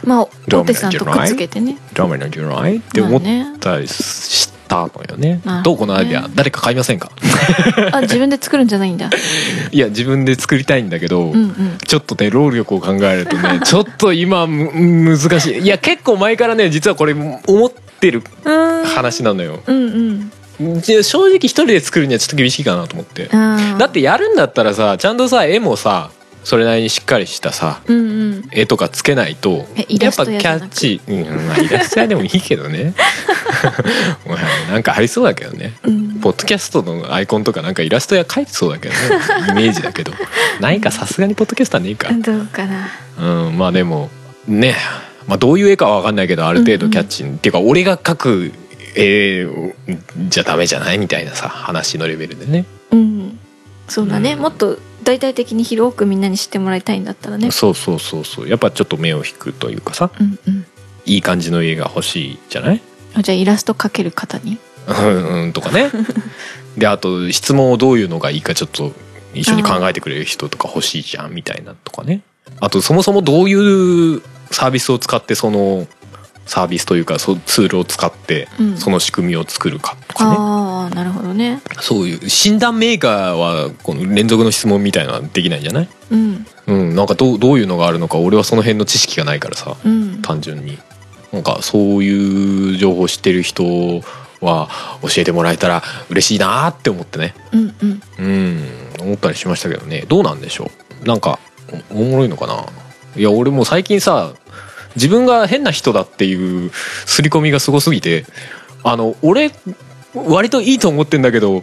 [0.04, 1.76] まあ大手さんとくっつけてね。
[1.94, 2.76] ダメなんじゃない？
[2.76, 3.22] って思っ
[3.58, 5.40] たりしたのよね。
[5.44, 5.62] まあね。
[5.64, 7.10] どうこのアイデア誰か買いませんか？
[7.92, 9.10] あ自分で作るんじゃないんだ。
[9.72, 11.78] いや自分で作りたいんだけど、うんうん。
[11.84, 15.58] ちょっとね労力を考えるとねちょっと今む難しい。
[15.58, 19.60] いや結構前からね実はこれ思ってるうん話なのよ。
[19.66, 20.30] うん
[20.60, 20.82] うん。
[20.82, 23.28] 正直一人で作るにはちょっと厳しいかなと思って。
[23.28, 26.10] だってやるんだったらさちゃんとさ絵もさ
[26.44, 28.02] それなりにしっかりしたさうんう
[28.36, 28.48] ん。
[28.50, 32.94] 絵とかつけないとやっぱキャッチー、うんまあ、イラスト屋でもいいけどね。
[34.26, 35.74] まあなんかありそうだけどね。
[35.84, 36.08] うん。
[36.20, 39.00] ポッドキャストのアイコンとかなんかイラストや描いてそうだけどね。
[39.50, 40.12] イメージだけど。
[40.60, 42.12] ないかさすがにポッドキャストはねえか。
[42.12, 42.88] どうかな。
[43.20, 44.10] うんまあでも
[44.46, 44.76] ね
[45.28, 48.52] まあどういう絵かは分かんないけどある程度キャッチーに、っていうか俺が描く
[48.96, 49.46] 絵
[50.28, 52.64] じゃダメじゃないみたいなさ話のレベルでね。
[52.90, 53.38] うん。
[53.86, 54.40] そうだね、うん。
[54.40, 57.50] もっと大々的に広くみんなに知ってもらいたいんだったらね。
[57.50, 58.48] そうそうそうそう。
[58.48, 60.66] やっぱちょっと目を引くというかさうんうん。
[61.04, 62.82] いい感じの絵が欲しいじゃない？
[63.14, 64.58] あじゃあイラスト描ける方に？
[64.88, 65.90] うんうんとかね。
[66.76, 68.92] であと質問をどういうのがいいかちょっと
[69.34, 72.22] 一緒に考えてくれる人とか欲しいじゃんみたいなとかね。
[72.60, 73.54] あとそもそもどうい
[74.16, 75.86] うサービスを使ってその
[76.46, 78.76] サービスというかそうツールを使ってうん。
[78.78, 81.60] その仕組みを作るかとかね、ああなるほどね。
[81.80, 85.88] そういう診断メーカーはこの連続の質問みたいなのはできないんじゃない？
[86.10, 86.46] うん。
[86.66, 86.94] うん。
[86.96, 90.22] なんかどうどういうのがあるのか俺はその辺の知識がないからさうん。
[90.22, 90.78] 単純に。
[91.32, 93.64] なんかそういう情報を知ってる人
[94.40, 94.70] は
[95.02, 97.34] 教えてもらえたら嬉しいなって思ってね。
[97.52, 98.02] うんうん。
[98.18, 98.64] うん。
[99.00, 100.06] 思ったりしましたけどね。
[100.08, 100.70] どうなんでしょ
[101.02, 101.04] う？
[101.04, 101.38] なんか
[101.90, 102.64] おおもろいのかな？
[103.18, 104.32] いや俺もう最近さ
[104.94, 106.70] 自分が変な人だっていう
[107.06, 108.24] 刷り込みがすごすぎて
[108.84, 109.52] あの俺
[110.14, 111.62] 割といいと思ってんだけど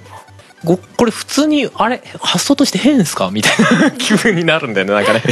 [0.63, 3.29] これ普通にあれ発想として変ですか？
[3.31, 5.23] みたいな気分になるんだよねなんかね。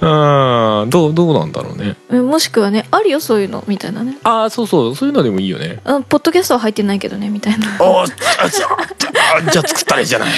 [0.00, 0.90] うん。
[0.90, 1.96] どうどうなんだろうね。
[2.10, 4.18] えもしくはねあるよそういうのみたいなね。
[4.24, 4.94] ああそうそう。
[4.96, 5.80] そういうのでもいいよね。
[5.84, 7.66] あポッドキャストは入ってないけどねみたいな。
[7.80, 10.30] ああじゃあ作ったらいいじゃない。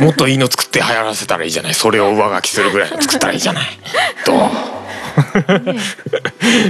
[0.00, 1.74] もっといいの作って流行らせたらいいじゃない。
[1.74, 3.64] それを上書きするぐらいの作ったらいいじゃない。
[4.26, 4.36] どう？
[4.38, 5.76] ね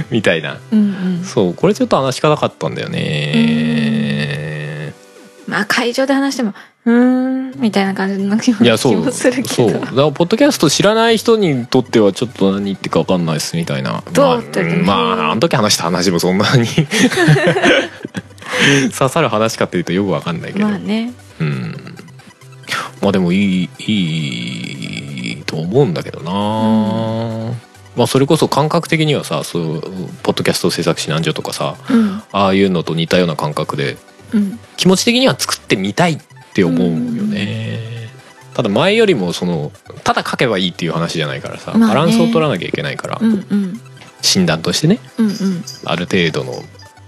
[0.11, 0.57] みたいな。
[0.71, 1.23] うんうん。
[1.23, 4.62] そうこれちょっと話し方かったんだよね
[5.53, 6.53] まあ会場で話しても
[6.85, 8.93] うーんみたいな感じの気もいやそう。
[8.93, 9.47] 気もするけど。
[9.49, 9.71] そう。
[9.71, 14.03] だからポッドキャスト知らない人にとってはちょっと何言ってるか分かんないですみたいな。
[14.11, 16.67] どうって言ってもまあ、まああの時話した話もそんなに。
[18.91, 21.13] 刺さる話かっていうとよく分かんないけど、まあね。
[21.39, 21.95] うん。
[23.01, 27.53] まあでもいいいいと思うんだけどな、
[27.95, 29.81] まあそれこそ感覚的にはさそう
[30.23, 32.23] ポッドキャスト制作指南所とかさうん。
[32.31, 33.97] ああいうのと似たような感覚でうん
[34.77, 36.19] 気持ち的には作ってみたいっ
[36.53, 38.09] て思うよね、
[38.53, 39.71] ただ前よりもその
[40.03, 41.87] ただ書けばいいっていう話じゃないからさ、まあね。
[41.87, 43.81] バランスを取らなきゃいけないから、うんうん。
[44.21, 45.33] 診断としてねうんうん。
[45.85, 46.63] ある程度の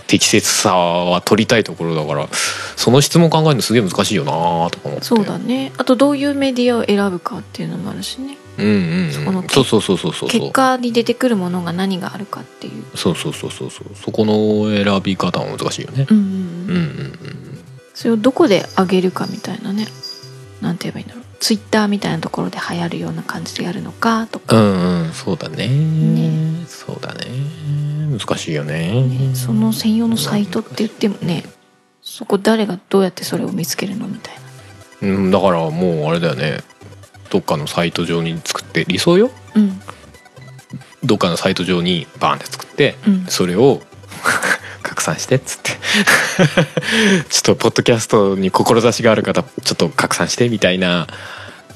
[0.07, 2.27] 適切さは取りたいところだから
[2.75, 4.31] その質問考えるのすげえ難しいよな
[4.69, 5.05] とか思って。
[5.05, 5.71] そうだね。
[5.77, 10.29] あとどういうメディアを選ぶかっていうのもあるしねうんうん、そこのうん、そうそうそうそうそう。
[10.29, 12.83] 結果に出てくるものが何があるかっていう。
[12.95, 13.87] そうそうそうそうそう。
[13.95, 16.07] そこの選び方は難しいよね。
[16.09, 16.29] うんうんうん。
[16.29, 16.41] うんう
[16.73, 17.59] んうん。
[17.93, 19.87] それをどこで上げるかみたいなね。
[20.61, 21.23] なんて言えばいいんだろう。
[21.39, 25.13] ツイッターみたいなところで流行るような感じでやるのかとか、うんうん。
[25.13, 25.67] そうだね。
[25.67, 26.65] ね。
[26.67, 27.25] そうだね。
[28.17, 29.01] 難しいよね。
[29.01, 29.35] ね。
[29.35, 31.43] その専用のサイトって言ってもね。
[32.01, 34.41] そこ誰がどうやってそれを見つけるのみたいな。
[35.01, 36.59] うんだからもうあれだよね
[37.35, 39.29] どっかのサイト上に作って理想よ？
[39.55, 39.81] うん。
[41.03, 43.25] どっかのサイト上にバーンって作ってうん。
[43.27, 43.81] それを
[44.81, 45.71] 拡散してっつって。
[47.29, 51.07] ちょっとポッドキャストに志がある方ちょっと拡散してみたいな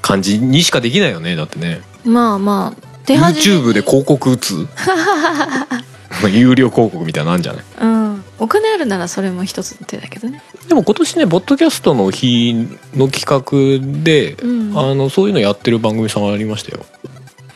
[0.02, 1.82] 感じにしかできないよねだってね。
[2.06, 3.62] まあまあ手始めに。
[3.64, 4.54] YouTube で広告打つ？
[4.88, 7.64] まあ有料広告みたいなのあるんじゃない？
[7.82, 10.42] うんお金あるならそれも一つの手だけどね。
[10.68, 12.54] でも今年ねポッドキャストの日
[12.96, 14.78] の企画で、うん。
[14.78, 16.86] あのそういうのやってる番組さんありましたよ。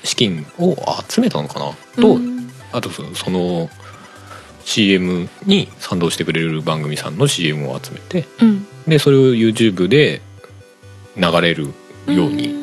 [0.04, 0.76] 資金を
[1.10, 1.72] 集めたのかな？
[2.02, 2.50] と、うん。
[2.72, 3.70] あとそその
[4.66, 8.68] CM に賛同してくれる番組さんの CM を集めてうん。
[8.88, 10.22] でそれを YouTube で
[11.16, 11.66] 流れる
[12.08, 12.56] ように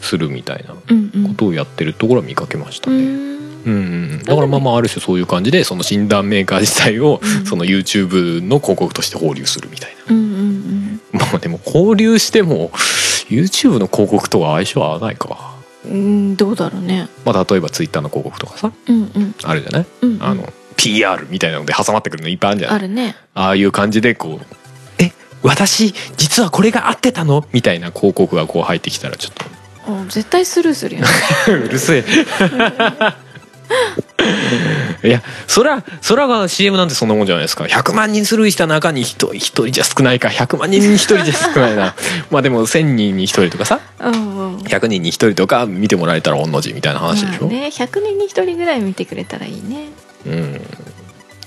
[0.00, 1.28] するみたいなうんうん。
[1.28, 2.96] ことをやってるところは見かけましたね。
[2.96, 3.76] うんうんう
[4.16, 7.46] ん、だからまあまあある種そういう感じでその診断メーカー自体をうん。
[7.46, 12.70] その YouTube の広告として放流するみたいうんうんなまあでも放流しても
[13.28, 15.54] YouTube の広告とは相性合わないか。
[15.84, 15.96] うんう
[16.32, 17.08] んどうだろうね。
[17.24, 19.34] まあ例えば Twitter の広告とかさうんうん。
[19.42, 19.86] あるじゃない？
[20.02, 20.22] うんうん。
[20.22, 22.78] あの PR みたいなので挟まってくるのいっぱいあるんじゃない？
[22.78, 23.16] あるね。
[23.34, 24.46] ああいう感じでこう
[25.02, 29.32] 「え私実はこれが合ってたの?」みたいな広告がこう入ってきたらちょっ
[29.88, 31.08] うん絶対スルーするよね。
[31.46, 32.04] と うるせえ
[35.04, 37.64] いやそらそらが CM なんてそんなもんじゃないですか。
[37.64, 40.28] 100万人スルーした中に 1, 一人じゃ少ないか。
[40.28, 41.94] 100万人に1人じゃ少ないな。
[42.30, 43.80] まあでも1,000人に1人とかさ。
[44.00, 44.58] うんうん。
[44.58, 49.88] 100人に1人とか見てもらえたら御の字みたいな話でしょ、まあね100人に1人ぐらい見てくれたらいいね。
[50.26, 50.60] うん。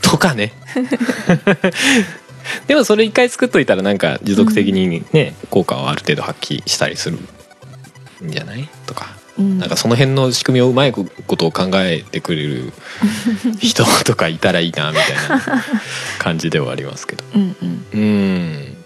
[0.01, 0.53] とかね。
[2.67, 7.27] でもそれ一回作っといたらなんか持続的にね、効果をある程度発揮したりするん
[8.29, 8.69] じゃない？
[8.85, 9.59] とかうん。
[9.59, 12.73] なんかその辺の仕組みをうまいことを考えてくれる
[13.59, 15.63] 人とかいたらいいなみたいな
[16.19, 17.23] 感じではありますけど。
[17.35, 17.85] うんうん。
[17.93, 18.77] うん。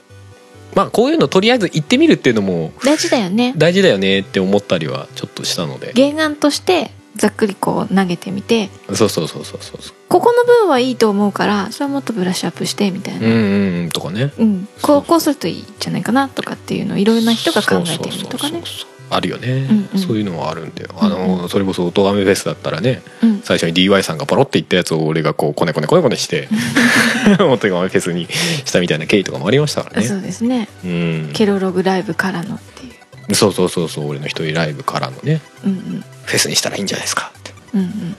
[0.76, 3.54] まあこういうのとりあえず行ってみるっていうのも大事だよね。
[3.58, 5.94] 大事だよねって思ったりはちょっとしたので。
[5.96, 8.70] 原案としてざっくりこう投げてみて。
[8.94, 13.90] そうそうそうそうそうそここの部分はいいと思うからそれはもっとブラッシュアップしてみたいうな、うんうんうん。
[13.90, 14.32] とかね。
[14.38, 18.52] うん、こうこうするといいんじゃないかなとかっていうのをいろいろな人が考えてみるとかね。
[18.52, 20.00] そうそうそうそうあるよね、んうん。
[20.00, 20.90] そういうのはあるんだよ。
[20.98, 23.42] あの、それこそ「おとがめフェス」だったらねうん。
[23.44, 26.48] 最初に DY さんがポロって言ったやつを俺がこうコネコネコネコネして
[27.40, 28.28] 「おとがめフェス」に
[28.66, 30.68] したみたいな経緯とかもありましたからそねうですね。
[30.84, 31.30] うん。
[31.34, 32.90] ケロログライブからのってい
[33.30, 33.36] う。
[33.36, 36.04] そうそうそうそう俺の一人ライブからのねうんうん。
[36.26, 37.52] フェスにしたらいいんじゃないですかって。
[37.74, 38.16] うんうん。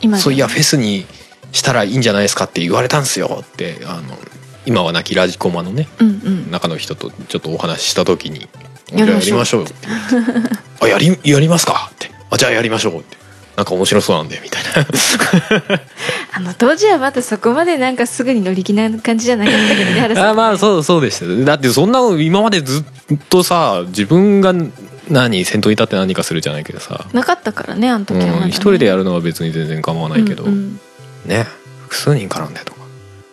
[0.00, 1.06] 今でそういやフェスに
[1.52, 4.18] したらいいんじゃないですかって言われたんすよってあの
[4.66, 6.50] 今は亡きラジコマのねうんうん。
[6.50, 8.48] 中の人とちょっとお話しした時に
[8.94, 9.64] 「じゃあやりましょう。
[9.64, 13.18] やりましょう」って言って「あやりやりますか」って「あじゃあやりましょう」って。
[13.58, 14.86] なんか面白そうなんでみたいな。
[16.32, 20.28] あの当時はまだそこまでなんかすぐに乗り気な感じじゃなかったけどね原さん。
[20.28, 21.24] あまあそうそうでした。
[21.24, 24.54] よだってそんなの今までずっとさ自分が
[25.08, 28.42] 何先頭に立って何かするじゃないけどさ、なかったからねあの時はまだ、ね。
[28.44, 30.80] うん、一人でやるのは別に全然構わないけど、うんうん。
[31.26, 31.48] ね。
[31.82, 32.77] 複数人絡んでとか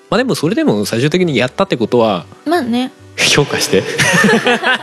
[0.10, 2.91] まあでもそれでも最終的にやったってことはまあね。
[3.18, 3.84] 評価して。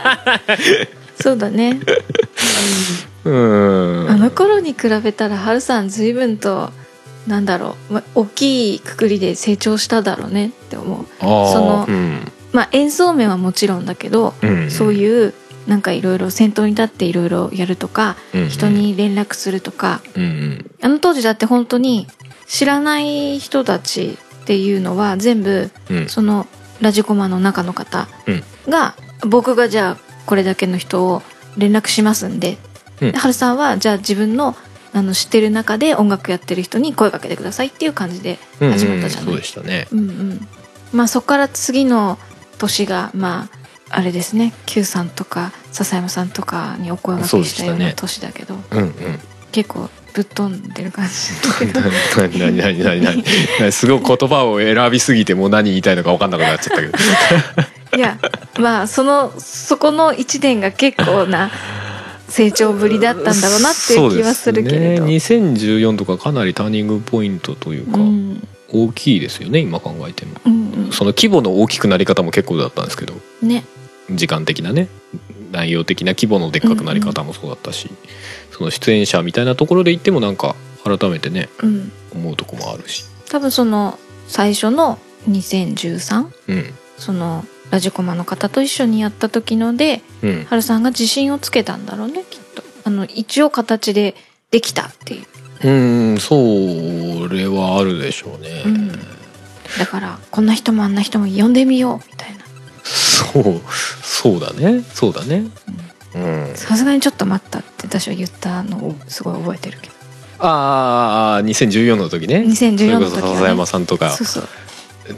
[1.21, 1.79] そうだね。
[3.23, 4.09] うん。
[4.09, 6.71] あの頃に比べたらハルさん随分と
[7.27, 11.05] なんだろう、ま、大きいくくりで成長しただろうねって思う。
[11.19, 12.31] そのうん。
[12.51, 14.71] まあ演奏面はもちろんだけど、うん。
[14.71, 15.33] そういう
[15.67, 18.49] なんかいろいろ先頭に立っていろいろやるとか、うん。
[18.49, 20.01] 人に連絡するとか。
[20.15, 20.71] うんうん。
[20.81, 22.07] あの当時だって本当に
[22.47, 26.09] 知らない人たちっていうのは全部うん。
[26.09, 26.47] その
[26.81, 28.43] ラジコマの中の方うん。
[28.71, 31.21] が、僕がじゃあこれだけの人を
[31.57, 32.57] 連絡しますんで、
[33.01, 33.11] うん。
[33.11, 34.55] で春さんはじゃあ自分の
[34.93, 39.29] あの知ってる中で音楽やってる人に声かけてくださいっていう感じで始まったじゃない？
[39.29, 39.43] うんうんそうで。
[39.43, 39.87] したね。
[39.91, 40.47] うんうん。
[40.91, 42.19] まあそこから次の
[42.59, 43.49] 年がま
[43.89, 44.53] ああれですね。
[44.65, 48.93] Q さんとか笹山さんとかにお声がけしたような年だけど、うんうん。
[49.51, 51.13] 結構ぶっ飛んでる感じ。
[52.17, 53.23] 何何何何何
[53.59, 56.97] 何すごい言葉を選びすぎてもう何言いたいのか分かんなくなっちゃったけど
[57.97, 58.17] いや
[58.59, 61.51] まあそのそこの1年が結構な
[62.27, 73.65] 成長ぶりだったんだろうなっていう気はするけれどね2014とかかなりターニングポイントというか、うん大きいですよね今考えてもうんその規模の大きくなり方も結構だったんですけどね
[74.09, 74.87] 時間的なね
[75.51, 77.91] 内容的な規模のでっかくなり方もそうだったし、
[78.53, 81.91] その出演者みたいなところで言ってもなんか改めてねうん。
[82.13, 83.05] 思うとこもあるし。
[83.29, 83.97] 多分その
[84.27, 86.73] 最初の2013うん。
[86.97, 90.43] そのラジコマの方と一緒にやった時のでうん。
[90.45, 92.63] ハルさんが自信をつけたんだろうねきっと。
[92.85, 94.15] あの一応形で
[94.51, 95.23] できたってい
[95.63, 95.71] う、う
[96.15, 96.35] んそ
[97.33, 98.91] れはあるでしょうね、うん、
[99.79, 102.43] だからこんな人もあんな人も呼んでみようみたいな。
[102.83, 103.61] そう
[104.03, 105.37] そうだねそうだね。
[105.37, 105.41] う
[105.71, 105.92] ん
[106.55, 109.93] さすがにちょっと待ったって私は言ったのをすごい覚えてるけど。
[110.39, 112.39] ああ2014の時ね。
[112.47, 113.35] 2014の時はね。
[113.35, 114.47] 笹山さんとかそうそう。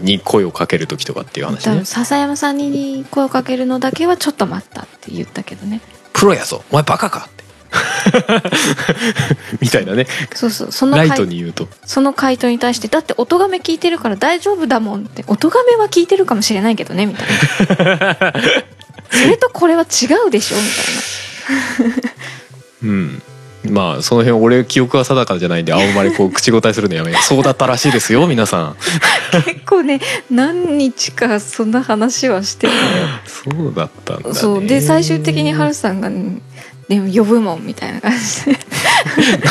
[0.01, 1.85] に声をかける時とかっていう話ね。
[1.85, 5.81] 笹山さんに声をかけるのだけはちょっと待ったって言ったけどね。
[6.13, 6.63] プロやぞ。
[6.71, 7.43] お前バカかって。
[9.59, 10.07] みたいなね。
[10.33, 10.71] そうそう。
[10.71, 11.67] そのライ回トに言うと。
[11.85, 15.23] その回答に対してだって音がめ聞いてるから大丈夫だもんって。
[15.27, 17.27] 音がめは聞いてるかもしれないけどねみたい
[17.77, 18.33] な
[19.10, 20.58] それとこれは違うでしょ
[22.84, 23.22] みうん。
[23.72, 28.76] まあその辺俺記憶は定かじゃないんであんまりこう口答えするのやめ そうだったらしいですよ皆さん。
[29.32, 29.99] たいな結構ね
[30.30, 32.86] 何日かそんな話はしてるのよ。
[33.26, 34.36] そうだったんだね。
[34.36, 34.66] そう。
[34.66, 36.41] で最終的にハルさんが、ね
[36.88, 38.60] 「でも呼ぶもん」みたいな感じで。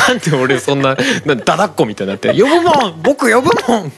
[0.07, 0.95] なんで俺そんな
[1.25, 3.91] なだだっこみたいになって「呼ぶもん僕呼ぶもん!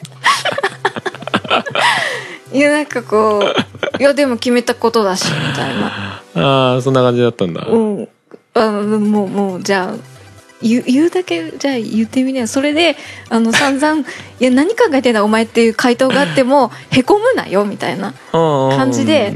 [2.54, 3.56] いやなんかこう
[4.00, 6.22] 「いやでも決めたことだし」みたいな。
[6.36, 7.66] ああそんな感じだったんだ。
[7.68, 8.08] うん。
[8.54, 10.18] あもうもうじゃあ
[10.62, 12.48] 言う言うだけじゃあ言ってみなよ。
[12.48, 12.96] それで
[13.30, 14.02] あの散々
[14.40, 19.34] 「いや何考えてんだお前」っていう回答があってもへこむなよみたいな感感じで。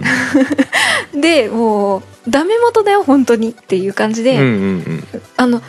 [1.14, 5.04] でもうダメ元だよ本当にっていう感じで、うんうん。
[5.38, 5.62] あの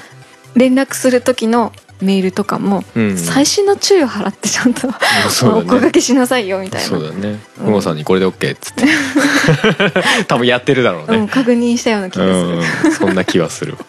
[0.54, 1.72] 連絡する時の
[2.02, 3.10] メールとかもうん。
[3.10, 4.88] うん細心の注意を払ってちゃんと、
[5.30, 6.86] そうお声だね掛けしなさいよみたいな。
[6.86, 7.38] そうだね。
[7.58, 8.84] うもさんにこれで OK っつって。
[10.28, 12.36] 多分やってるだろううん、ね確認したような気がする、
[12.84, 13.78] うんそんな気はするわ。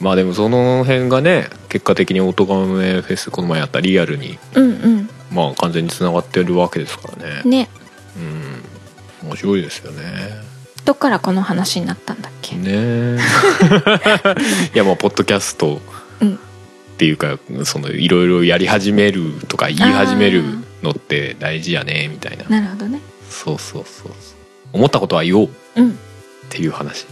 [0.00, 7.42] まあでもその辺がね結果的にオトガメフェスこの前やったリアルにうん、まあ完全につながってるわけですからね。
[7.44, 7.68] うんね。
[8.16, 9.28] うん。
[9.28, 10.49] 面白いですよね
[10.90, 13.16] どっからこの話になったんだっけ、ねえ。
[14.74, 15.80] いやまあポッドキャスト
[16.20, 16.34] うん。
[16.34, 16.36] っ
[16.96, 20.42] ていうかそのいろいろやり始めるとか言い始める
[20.82, 22.44] のって大事やねみたいな。
[22.48, 22.98] なるほどね。
[23.28, 24.12] そうそうそう
[24.72, 25.96] 思ったことは言おうっうん。
[26.48, 27.06] ていう話。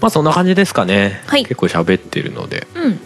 [0.00, 1.42] まあそんな感じですかね、はい。
[1.42, 2.66] 結構喋ってるので。
[2.76, 2.98] うん。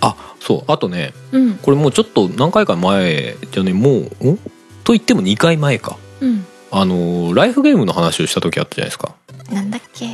[0.00, 0.72] あそう。
[0.72, 1.54] あとねうん。
[1.54, 4.36] これもうちょっと何回か前じゃねもうん
[4.82, 5.98] と言っても2回前か。
[6.20, 6.44] うん。
[6.72, 9.14] あのライフゲームの話をした時あったじゃないですか
[9.52, 10.06] なんだっけ？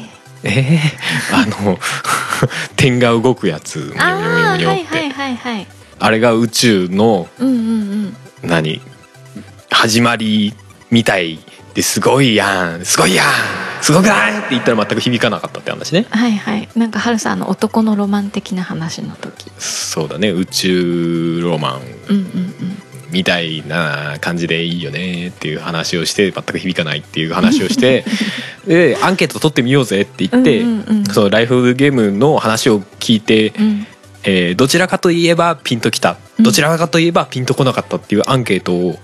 [0.45, 0.81] ええ
[1.33, 1.79] あの
[2.77, 3.93] 点が動くやつ。
[3.99, 5.67] あはいはいはいはい。
[5.99, 7.57] あれが宇宙のうんうんう
[8.07, 8.17] ん。
[8.43, 8.81] 何？
[9.71, 10.55] 始まり
[10.91, 11.39] みたい
[11.75, 12.85] ですごいやん。
[12.85, 13.27] すごいやん。
[13.81, 14.39] すごくない？
[14.39, 16.07] って言ったら全く響かなかったって話ね。
[16.11, 16.69] はいはい。
[16.77, 19.51] なんかハルさんあの男のロマン的な話の時。
[19.59, 20.31] そうだね。
[20.31, 21.81] 宇宙ロマン。
[22.11, 22.78] うんうん
[23.11, 28.05] みたいな感じでいいよねっていう話をして全く響かないっていう話をして
[28.67, 33.87] でアンケート取ってみようぜって言って、うんうんうんそのライフゲームの話を聞いて、うん。
[34.25, 36.45] えーどちらかといえばピンときたうん。
[36.45, 38.99] どちらかといえばピンとこなかったっていうアンケートを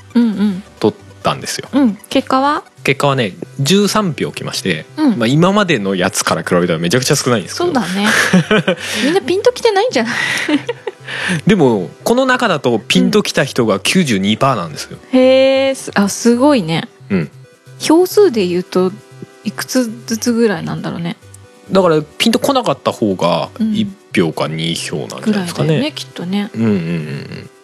[0.80, 1.68] 取ったんですよ。
[1.72, 1.98] うん。
[2.10, 2.64] 結果は？
[2.84, 5.18] 結果はね13票来まして、うん。
[5.18, 7.66] まあ、今までのやつから比べたらめちゃくちゃ少ないんですけど。
[7.66, 8.06] そうだね。
[9.04, 10.14] みんなピンときてないんじゃない？
[11.46, 16.88] でもこの中だとピンときた人が92%なんですよ、へえすあすごいね。
[17.10, 17.30] うん、
[17.78, 18.92] 票数で言うと
[19.44, 21.16] いくつずつぐらいなんだろうね。
[21.70, 23.72] だからピンとこなかった方がうん。
[23.72, 26.50] 1票か2票なんじゃないですかね,、だよねきっとね。
[26.54, 26.70] うんうん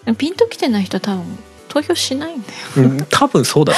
[0.06, 1.22] うんピンときてない人は多分
[1.70, 2.54] 投票しないんだよ。
[2.76, 3.72] うんうん多分そうだ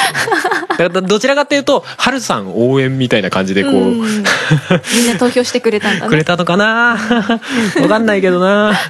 [0.76, 1.02] と思う。
[1.02, 4.00] どちらかというとハルさん応援みたいな感じでこう、ん。
[4.02, 6.08] みんな投票してくれたんだね。
[6.08, 6.98] くれたのかな？
[7.80, 8.72] わかんないけどな。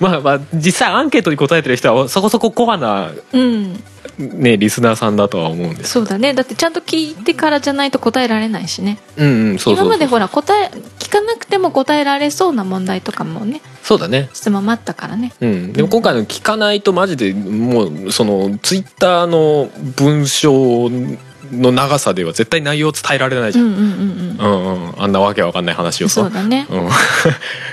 [0.00, 3.82] まあまあ実際アンケートに答えてる人はそこそこコアなうん
[4.28, 6.34] ねリスナーさんだとは思うんですそうだね。
[6.34, 8.98] だってちゃんと聞いてからじゃないと答えられないしね。
[9.16, 14.28] うんうんそう今までほら答え聞かなくても答えられそうな問題とかもねそうだね。
[14.32, 15.32] 質問もあったからね。
[15.40, 20.88] うん、でも今回の聞かないとマジでもうそのツイッターの文章
[21.50, 23.86] の長さでは絶対内容を伝えられないじゃん、うんうんうん
[24.40, 24.84] うん。
[24.84, 26.88] うんあんなわけわかんない話をさそうだねうん、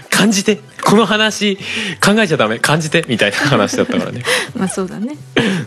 [0.09, 1.57] 感じてこの話
[2.03, 2.59] 考えちゃダメ。
[2.59, 4.23] 感じてみたいな話だったからね。
[4.55, 5.17] まあそうだね。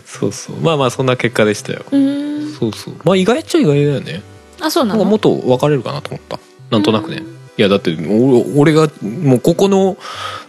[0.05, 0.57] そうそう。
[0.57, 1.85] まあまあそんな結果でしたよ。
[1.91, 2.53] うーん。
[2.59, 2.95] そうそう。
[3.05, 4.21] まあ意外っちゃ意外だよね。
[4.59, 4.99] あそうなの？
[4.99, 6.39] なんかもっと分かれるかなと思った。
[6.71, 7.23] なんとなくね
[7.55, 9.95] いやだってお俺がもうここの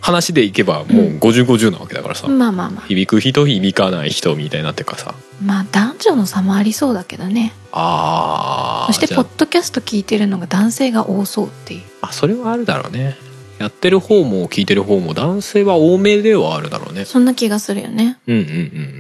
[0.01, 2.87] 話でいけばもう5050なわけだからさ、まあまあまあ。
[2.87, 5.15] 響く人響かない人みたいになってるからさ。
[5.45, 7.53] まあ男女の差もありそうだけどね。
[7.73, 11.83] あーじゃそしてポッドキャスト聞いてるのが男性が多そうっていう。
[12.01, 13.17] ああそれはあるだろうね。
[13.59, 17.05] やってる方も聞いてる方も男性は多めではあるだろうね。
[17.05, 18.19] そんな気がするよね。
[18.27, 18.57] うんうんうんう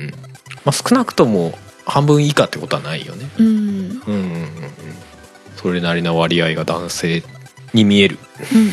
[0.08, 0.12] ん。
[0.64, 3.30] まあ少なくとも半分以下ってことはないよね。
[3.38, 3.46] うん。
[3.46, 4.50] うんうんうんうん。
[5.56, 7.22] それなりな割合が男性
[7.74, 8.18] に見える。
[8.52, 8.70] うん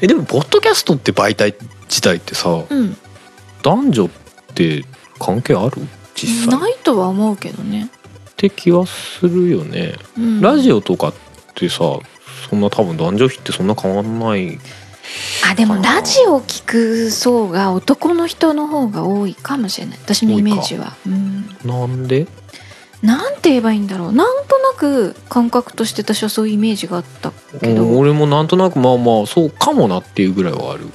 [0.00, 1.54] えでもポッドキャストって媒体
[1.88, 2.78] 自体ってさうん。
[2.78, 2.96] うん
[3.60, 4.08] 男女っ
[4.54, 4.84] て
[5.18, 5.82] 関係ある？
[6.14, 6.56] 実際。
[6.56, 7.90] っないとは思うけどね、
[8.36, 11.14] て気はするよね、うん、ラジオとかっ
[11.56, 11.78] てさ
[12.48, 14.60] そんな多分男女比ってそんな変わんない
[15.44, 19.98] あでもラジオを聞く層が男の人の方が多いかもしれない。
[20.04, 22.28] 私のイメージは、うん、なんで？
[23.02, 24.12] なんて言えばいいんだろう。
[24.12, 27.30] なんとなく感覚として私はそういうイメージがあった
[27.60, 30.86] けど、うん俺もなんとなくまあまあそうかもなっていうぐらいはある。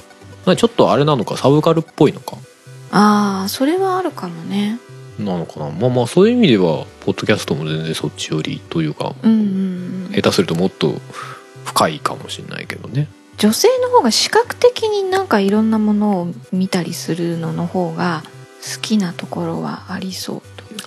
[0.44, 2.36] まあちょっとあれなのかサブカルっぽいのか。
[2.90, 4.78] ああそれはあるかもね。
[5.18, 5.70] なのかな。
[5.70, 9.42] まあまあそういう意味ではポッドキャストも全然そっち寄りというかうんうんう
[10.10, 10.12] ん。
[10.14, 10.94] 下手するともっと
[11.64, 13.08] 深いかもしれないけどね。
[13.38, 18.22] 女性の方が視覚的になんかいろんなものを見たりするのの方が
[18.74, 20.42] 好きなところはありそう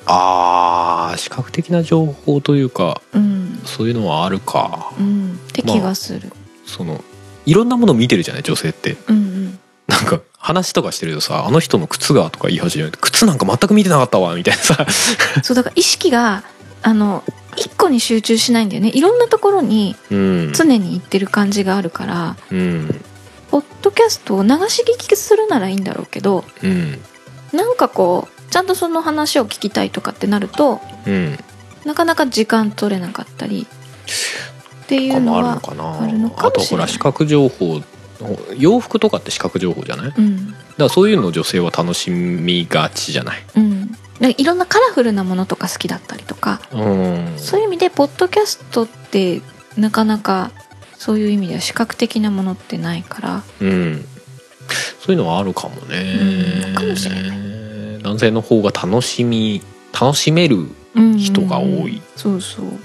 [0.06, 3.60] あー視覚的な情報というかうん。
[3.66, 4.94] そういうのはあるか。
[5.00, 5.40] うん。
[5.50, 6.32] って気がする、
[6.66, 7.04] その
[7.46, 8.98] いろんなもの見てるじゃない女性って。
[9.08, 9.60] うんうん。
[9.88, 14.86] なんか話とかしてるとさ「あの人の靴が」とか言い始めて「靴なんか全く見てなかったわ」みたいなさ。
[15.44, 16.44] そうだから意識が
[16.84, 17.24] あの
[17.56, 18.92] 一個に集中しないんだよね。
[18.94, 20.54] いろんなところにうん。
[20.54, 23.02] 常に行ってる感じがあるから、うん。
[23.50, 27.00] ポッドキャストを流し聞きするならいいんだろうけどうん。
[27.54, 31.38] なんかこうちゃんとその話を聞きたいとかってなるとうん。
[31.86, 33.66] なかなか時間取れなかったり
[34.84, 36.02] っていうのはのかな。
[36.02, 36.88] あるのかあともしれない。
[36.88, 37.82] ほら視覚情報
[38.58, 40.06] 洋服とかって視覚情報じゃない？
[40.08, 43.44] だかうんらそういうの女性は楽しみがちじゃない？
[43.56, 43.92] うん。
[44.20, 47.34] でいろんなカラフルなものとか好きだったりとかうん。
[47.38, 49.42] そういう意味でポッドキャストって
[49.78, 50.52] なかなか
[50.98, 53.44] そういう意味では視覚的なものってないから。
[53.62, 54.06] うん。
[55.00, 56.74] そういうのはあるかもね、うん。
[56.74, 57.36] かもしれな
[58.08, 62.02] 男性の方が楽しみ楽しめるうん人が多い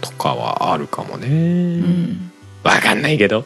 [0.01, 2.33] とかはあるかもね、うん。
[2.65, 3.45] わかんないけど。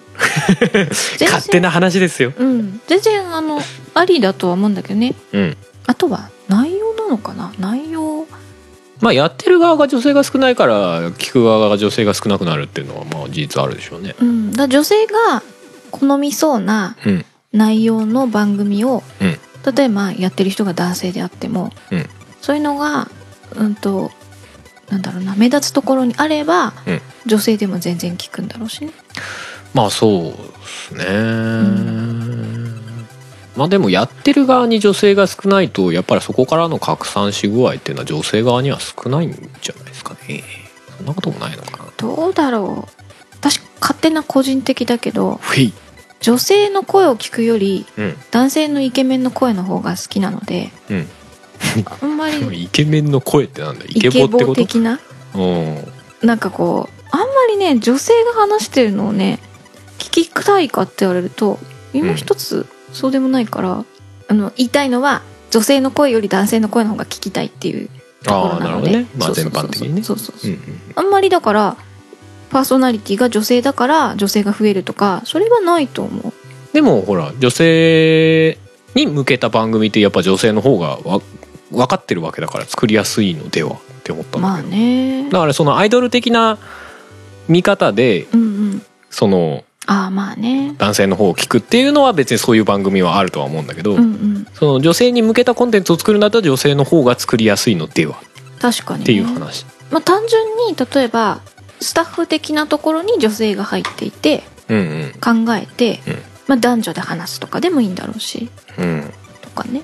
[1.21, 2.33] 勝手な話ですよ。
[2.37, 2.81] うん。
[2.87, 3.61] 全然あの
[3.95, 5.15] ありだとは思うんだけどね。
[5.33, 5.57] うん。
[5.87, 7.53] あとは内容なのかな？
[7.59, 8.27] 内容。
[9.01, 14.17] まあやってる側が女性が少ないから聞く側が女性が少なくなるっていうのはまあ事実あるでしょうね。
[14.19, 14.53] うん。
[14.53, 15.43] だ女性が
[15.91, 17.25] 好みそうなうん。
[17.53, 19.39] 内容の番組を、うん
[19.73, 22.07] 例えばやってる人が男性であっても、うん。
[22.41, 23.09] そういうのが
[23.57, 24.11] うんと
[24.89, 27.01] なんだろうな目立つところにあれば、うん。
[27.27, 28.93] 女性でも全然聞くんだろうしね。
[29.75, 30.35] まあそうで
[30.67, 31.05] すね、
[33.57, 40.45] まあでもやってる側に女性が少ないとやっぱりそこからの拡散し具合っていうのは女性側には少ないんじゃないですかね。
[40.97, 41.85] そんなこともないのかな。
[41.99, 43.03] どうだろう。
[43.35, 45.75] 私勝手な個人的だけどふい
[46.21, 48.17] 女性の声を聞くよりうん。
[48.31, 51.07] 男性のイケメンの声の方が好きなのでうん。
[52.03, 54.55] あんまりイケメンの声ってなんだイイケボってこと？
[54.55, 55.01] 的な？
[55.35, 55.85] うん。
[56.23, 59.39] なんかこうあんまりね女性が話してるのをね
[59.99, 61.59] 聞きたいかって言われると
[61.93, 63.85] 今一つそうでもないから、
[64.29, 67.89] あの言いたいのは女性の声より男性の声の方が聞きたいっていう
[68.23, 69.19] ところああななのでるほどね。
[69.19, 70.51] まあ全そうそうそう。
[70.51, 70.93] 般的にね。
[70.95, 71.77] あんまりだから
[72.51, 76.33] パーソナリティが女性だから女性が増えるとかそれはないと思う。
[76.73, 78.59] でもほら女性
[78.95, 81.21] に向けた番組ってやっぱ女性の方がわ
[81.71, 85.29] 分かってるわけだから作りやすいのではって思ったんだまあね。
[85.31, 86.59] だからそのアイドル的な
[87.49, 88.83] 見方でうんうん。
[89.11, 90.75] そのああまあね。
[90.79, 94.47] 男性の方を聞くっていうのは別にそういう番組はあるとは思うんだけど、うんうん。
[94.53, 98.21] その女性に向けたコンテンツを作るんだったら女性の方が作りやすいのでは？
[98.59, 101.41] 確かに、ね、っていう話、まあ単純に例えば
[101.81, 106.15] スタッフ的なところに女性が入っていてうん考えて、うん。
[106.49, 108.49] まあ、男女で話すとかでもいいんだろうし
[108.79, 108.85] うん。
[108.85, 109.13] うん
[109.43, 109.83] とかね。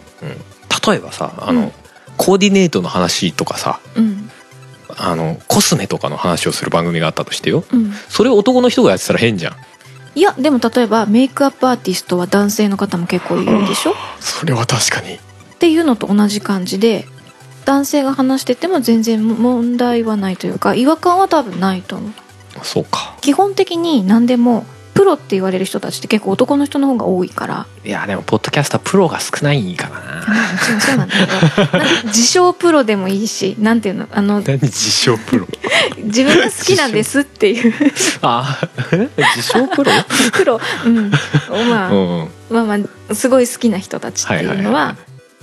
[0.86, 1.72] 例えばさあの、うん。
[2.16, 4.30] コーディネートの話とかさうん。
[4.96, 7.64] あのコスメとかの話をする番組があったとしてよ。
[7.72, 7.92] うん。
[8.08, 9.56] それを男の人がやってたら変じゃん。
[10.14, 13.92] いやでも例えばメイクアップアーティストは男性の方も結構いるでしょ？
[13.92, 15.18] っそれは確かに。
[15.58, 17.06] ていうのと同じ感じで
[17.64, 22.12] 男性が話してても全然問題はないというか違和感は多分ないと思う。
[22.62, 23.16] そうか。
[23.20, 27.66] 基本的に何でもプロって言われる人たちって結構男の人の方が多いから。
[27.84, 30.00] いやでもポッドキャスタープロが少ないからな。
[30.00, 35.46] まあもちろんそうなんだけど自称プロでもいいしなんていうのあの何自称プロ？
[36.04, 37.72] 自分が好きなんですっていう。
[38.20, 38.58] あ
[39.16, 39.92] 自称プロ？
[40.32, 41.10] プロ、うん。
[41.70, 42.08] まあうん。
[42.20, 42.78] うんまあま
[43.10, 44.96] あすごい好きな人たちっていうのは,、はいはいはいは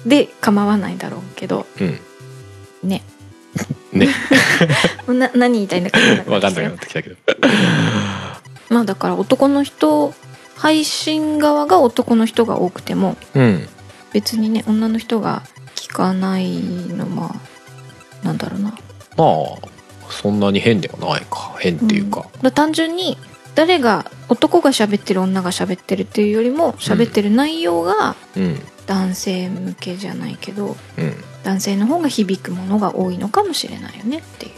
[0.05, 1.65] で構わないだろうけど。
[1.81, 1.99] うん
[2.83, 3.03] ね。
[3.91, 4.09] ね。
[5.07, 7.15] な何言いたいんだか分分かんなくなってきたけど。
[8.69, 10.13] まあだから男の人
[10.55, 13.67] 配信側が男の人が多くてもうん。
[14.13, 15.43] 別にね女の人が
[15.75, 17.35] 聞かないのま
[18.23, 18.69] あなんだろうな。
[18.69, 19.67] まあ
[20.09, 21.55] そんなに変ではないか。
[21.59, 23.17] 変っていうか、だ単純に
[23.55, 28.61] 誰が男が喋ってる女が喋ってるっていうよりも喋ってる内容がうん。
[28.89, 31.13] 男性向けじゃないけどうん
[31.49, 34.51] 男性の方が響くものが多いのかもしれないよねっていう。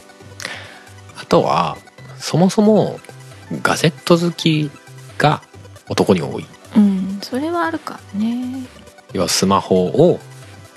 [1.17, 1.77] あとは
[2.19, 2.99] そもそも
[3.61, 4.69] ガジェット好き
[5.17, 5.41] が
[5.87, 6.45] 男に多い。
[6.75, 8.63] うんそれはあるからね。
[9.13, 10.19] 要はスマホを、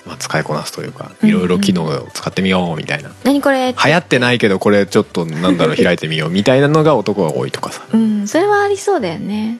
[0.06, 3.72] まあ、使いこなすというかうんいろいろ機能を使ってみようみたいな、何これ？
[3.72, 7.82] 流行ってないけどこれちょっとなんだろう開いてみようみたいなのが男が多いとかさ。
[7.92, 9.58] うんそれはありそうだよね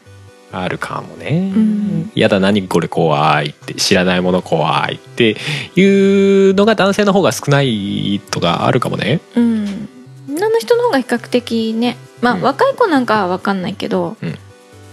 [0.62, 2.12] あるかもね、ん。
[2.14, 5.36] やだ何これ怖いって知らないもの怖いって
[5.76, 5.82] い
[6.50, 9.20] うのが男性の方が少ないとかあるかもね。
[9.36, 9.88] うん。
[10.28, 11.96] 女の人の方が比較的ね。
[12.20, 12.42] まあ、うん。
[12.42, 14.16] 若い子なんかは分かんないけど、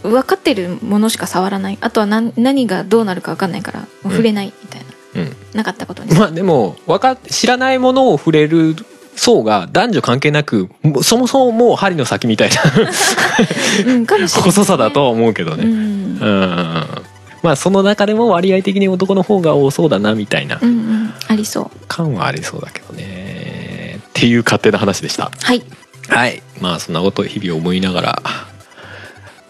[0.03, 1.77] 分かってるものしか触らない。
[1.81, 4.81] あとは何何がどうなるか分かんないから触れないみたい
[5.15, 5.35] な、うん。
[5.53, 6.13] なかったことに。
[6.17, 8.75] まあでもわかっ知らないものを触れる
[9.15, 10.69] 層が男女関係なく
[11.03, 12.61] そもそももう針の先みたいな
[13.85, 15.71] うん細さだとは思うけどね、うん。
[15.71, 16.87] うん。
[17.43, 20.71] まあその中でも割合的に男の方が多そうだなみたいなうんう
[21.05, 21.13] ん。
[21.27, 21.85] ありそう。
[21.87, 23.99] 感はありそうだけどね。
[24.09, 25.31] っていう勝手な話でした。
[25.41, 25.63] はい。
[26.07, 26.41] はい。
[26.59, 28.21] まあそんなことを日々思いながら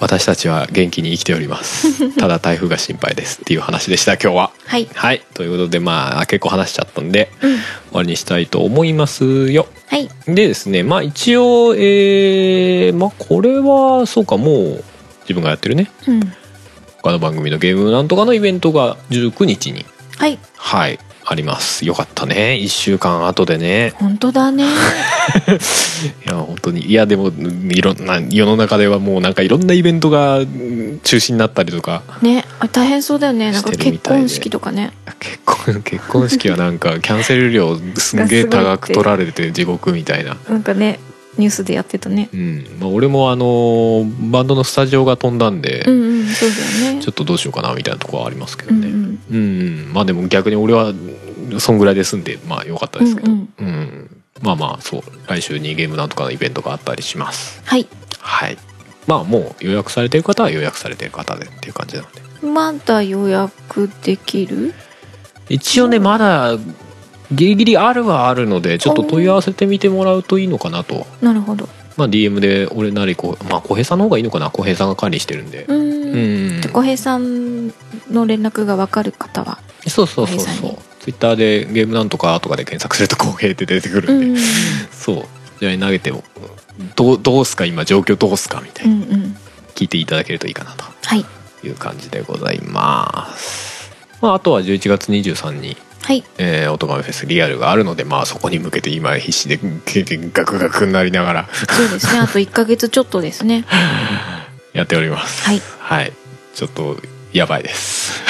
[0.01, 2.09] 私たちは元気に生きております。
[2.17, 4.51] ただ台風が心配ですっていう話でした今日は。
[4.65, 4.89] はい。
[4.91, 5.21] はい。
[5.35, 7.51] ということでまあ結構話しちゃったんでうん。
[7.51, 7.61] 終
[7.93, 9.67] わりにしたいと思いますよ。
[9.87, 10.09] はい。
[10.25, 14.83] でですねまあ一応えー、まあこれはそうかもう
[15.21, 15.91] 自分がやってるね。
[16.07, 16.33] うん。
[17.03, 19.85] 他の番組のゲームなんとかのイベントが19日に。
[20.17, 20.39] はい。
[20.57, 21.85] はいあります。
[21.85, 22.59] よかったね。
[22.61, 23.93] 1週間後でね。
[23.97, 24.65] 本当だね。
[26.25, 26.85] いや本当に。
[26.87, 27.31] いやでも
[27.69, 32.03] いろんな世の中ではもうなんかいろんなイベントがうん中止になったりとか。
[32.21, 33.51] ねあ大変そうだよね。
[33.51, 34.91] なんか結婚式とかね。
[35.19, 40.37] 結婚 結婚式はなんかキャンセル料すんげえ高く取られて地獄みたいな。
[40.49, 40.99] なんかね
[41.37, 42.29] ニュースでやってたね。
[42.33, 42.65] うん。
[42.79, 46.55] まあ、俺もあのバンドのスタジオが飛んだんで、うんうんそうだ
[46.89, 47.01] よね。
[47.01, 49.93] ちょっとどうしようかなみたいなところはありますけどね、うんうん。
[49.93, 50.93] まあでも逆に俺は
[51.59, 54.21] そんぐらいで済んでまあ良かったですけど、うんうん。
[54.41, 55.01] まあまあそう。
[55.27, 57.61] 来週にゲームなんとかのイベントがあったりします。
[57.65, 57.87] はい。
[58.19, 58.57] はい。
[59.07, 62.21] まあもう予約されてる方は予約されてる方でっていう感じなんで。
[62.47, 64.73] まだ予約できる？
[65.49, 66.57] 一応ねまだ
[67.31, 71.67] ギリギリあるはあるのでちょっと問い合わせてみてもらうといいのかなとなるほど
[72.01, 75.65] まあ DM で俺なりこうまあ小平さんの方がいいのかな小平さんが管理してるんで。
[75.67, 76.61] ううん。
[76.73, 77.67] 小平さん
[78.09, 80.77] の連絡が分かる方はそうそうそうそう。
[80.99, 84.37] ツイッターでゲームなんとかとかで検索すると公平って出てくるんで、うん。
[84.91, 85.25] そう。
[85.59, 86.23] じゃあ投げても
[86.95, 89.37] どうどうすか今状況どうすかみたいうな、んうん。
[89.75, 90.83] 聞いていただけるといいかなと。
[91.03, 91.25] はい。
[91.63, 93.91] いう感じでございます。
[94.21, 96.23] まああとは11月23日はい。
[96.37, 99.59] えー、オトガメフェスリアルがあるのでまあそこに向けて今必死で
[100.33, 103.65] ガクガクになりながらそうですねあと1ヶ月ちょっとですね
[104.73, 106.13] やっておりますはいはい
[106.53, 106.97] ちょっと
[107.33, 108.21] やばいです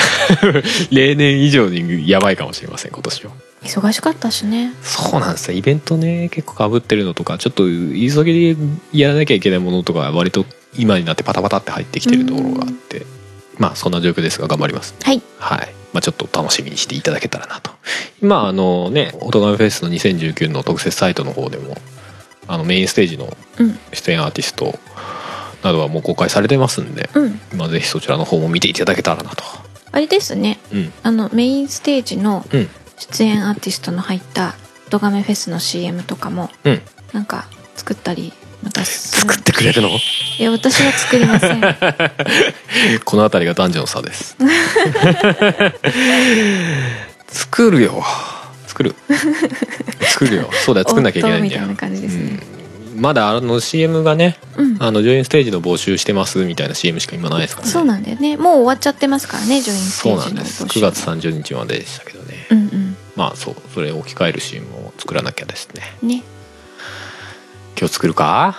[0.92, 3.32] 例年以上にやばいかもしれません今年は
[3.64, 8.58] 忙しかったしねそうなんですよイベントね結構かぶってるのとかちょっと急ぎで
[8.92, 10.46] やらなきゃいけないものとか割と
[10.78, 13.06] 今になってパタパタって入ってきてるところがあって
[13.58, 14.96] まあそんな状況ですが頑張ります。
[15.02, 15.22] はい。
[15.40, 17.72] はい、まあ、ちょっと楽しみにしていただけたらなと。
[18.22, 21.78] 今あのね「オトガメフェス」の2019の特設サイトの方でも
[22.48, 23.80] あのメインステージのうん。
[23.94, 24.80] 出演アーティスト
[25.64, 27.40] などはもう公開されてますんで、うん。
[27.56, 29.44] まあ、ぜひそちらの方も見ていただけたらなと。
[29.92, 30.60] あれですね。
[30.74, 30.94] うん。
[31.04, 32.70] あのメインステージのうん。
[32.98, 34.56] 出演アーティストの入った
[34.92, 36.82] 「ドガメフェス」の CM とかもうん。
[37.14, 38.32] なんか作ったり
[38.84, 39.90] 作ってくれるの？
[39.90, 41.62] いや私は作りません。
[43.04, 44.38] この辺りが男女の差です。
[47.28, 48.04] 作るよ。
[48.68, 48.96] 作る。
[50.02, 50.50] 作るよ。
[50.66, 50.88] そうだよ。
[50.88, 51.68] 作んなきゃいけないんだよ。
[52.96, 54.78] まだあの CM がねうん。
[54.80, 57.74] あのジョインステージの募集してますみたいな CM しか今ないですからね。
[57.74, 58.38] そうなんだよね。
[58.38, 60.64] もう終わっちゃってますからねジョインステそうージのなんです。
[60.64, 62.48] 募集9月30日まででしたけどね。
[62.52, 62.96] うんうん。
[63.16, 63.56] まあそう。
[63.74, 65.82] それを置き換えるシーンも作らなきゃですね。
[66.02, 66.24] ね
[67.82, 68.56] 今日作るか？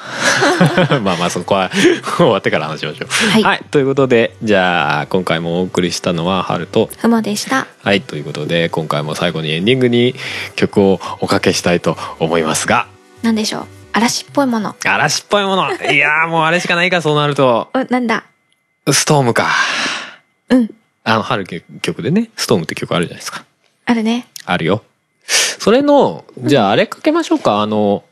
[1.04, 1.70] まあまあそこは
[2.18, 3.06] 終わってから話しましょ
[3.38, 3.42] う。
[3.42, 3.64] はい。
[3.70, 7.68] ということでじゃあ今回もお送りしたのは春とふもでした。
[7.84, 10.16] はいということで今回も最後にエンディングに
[10.56, 12.86] 曲をおかけしたいと思いますが。
[13.22, 13.66] なんでしょう？
[13.92, 14.74] 嵐っぽいもの。
[14.84, 15.70] 嵐っぽいもの。
[15.72, 17.70] いやーもうあれしかないかそうなると。
[17.74, 18.24] うなんだ？
[18.90, 19.48] ストームか。
[20.48, 20.70] うん。
[21.04, 21.44] あの春
[21.82, 23.44] 曲でねストームって曲あるじゃないですか。
[23.86, 24.26] あるね。
[24.46, 24.82] あるよ。
[25.26, 27.60] それのじゃああれかけましょうか。
[27.62, 28.02] あの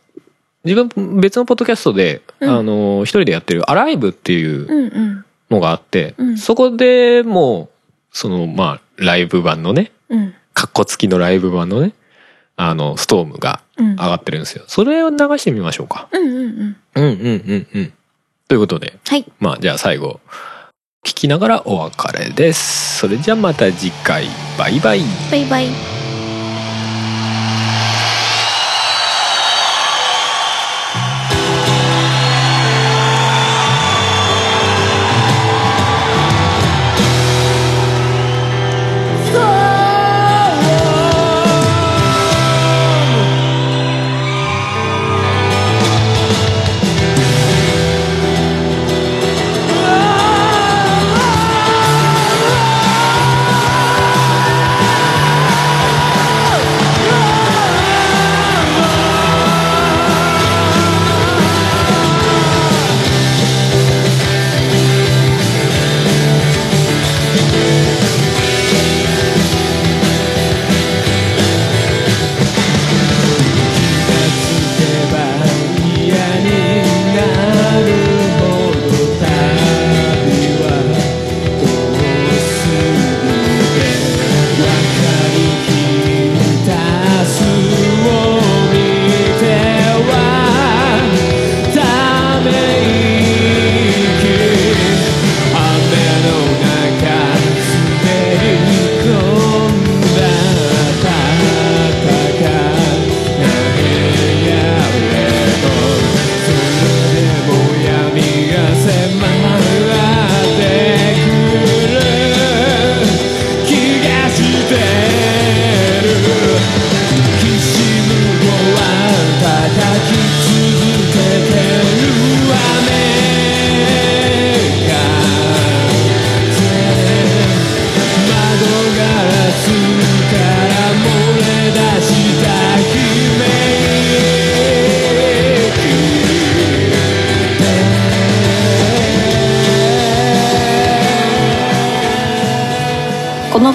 [0.65, 2.51] 自分別のポッドキャストで、うん。
[2.51, 7.69] あの一人でやってる「アライブ」っていううんうんのがあって、うんそこでもう
[8.13, 10.35] そのまあライブ版のねうん。
[10.53, 11.93] カッコ付きのライブ版のね
[12.57, 13.91] あのストームがうん。
[13.93, 14.65] 上がってるんですよ。
[14.67, 16.09] それを流してみましょうか。
[16.13, 16.77] うんうんうん。
[16.95, 17.93] うんうんうんうん。
[18.49, 19.25] ということではい。
[19.39, 20.21] まあじゃあ最後
[21.07, 22.99] 聞きながらお別れです。
[22.99, 24.27] それじゃあまた次回。
[24.59, 25.01] バイバイ。
[25.31, 26.00] バイバイ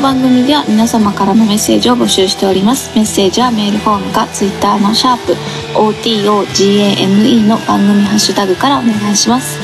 [0.05, 2.95] 番組では皆様からのメッセージを募集しております。
[2.95, 5.33] メッセージはメールフォームか Twitter のシャープ
[5.73, 9.57] o t o g a m e の番組ハッシュタグからお願いします。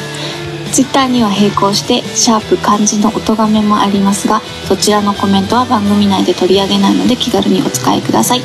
[0.74, 8.42] ツイッターには並行してシャープ漢字の音がめもありますがそちらのコメントは番組内で取り上げないので気軽にお使いください。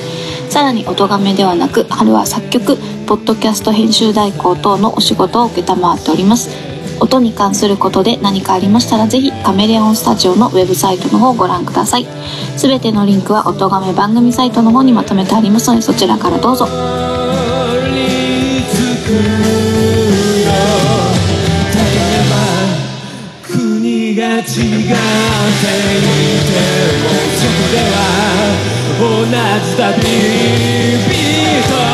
[0.50, 2.76] さらに音がめではなく春は作曲
[3.06, 6.65] ポッドキャスト編集代行等のお仕事を承っております。
[7.00, 12.06] 音に関することで何かありましたらぜひカメレオンスタジオのウェブサイトの方をご覧ください。
[12.56, 16.66] すべてのリンクは音がめ番組サイトの方にまとめてありますのでそちらからどうぞ。
[23.42, 24.96] 国が違っていても
[27.32, 27.96] そこでは
[28.98, 29.04] 同
[29.64, 29.86] じ旅
[31.70, 31.85] 人。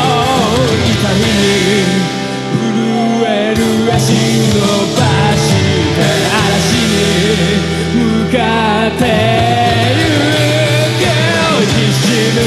[3.95, 4.59] 足伸
[4.95, 5.01] ば
[5.37, 5.53] し
[5.95, 6.01] て
[6.33, 7.61] 嵐に
[7.93, 8.37] 向か
[8.87, 9.01] って
[9.97, 10.01] ゆ
[10.97, 12.01] くきし
[12.33, 12.37] む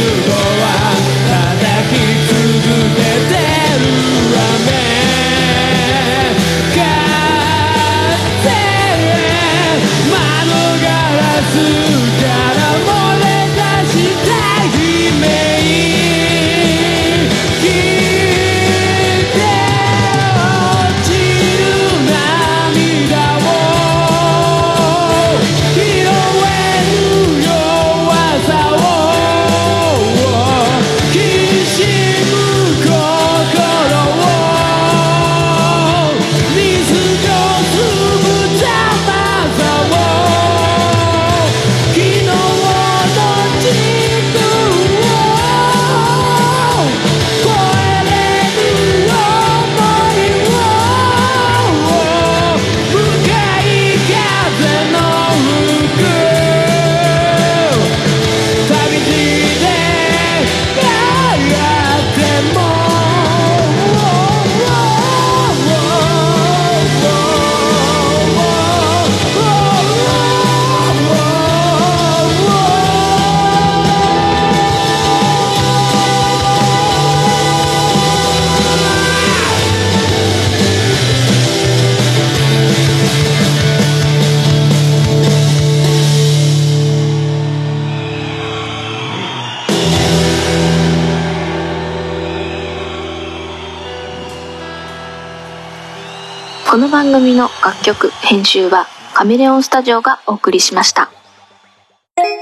[98.29, 101.12] 編集はカメレオンスタジオがお送りしました。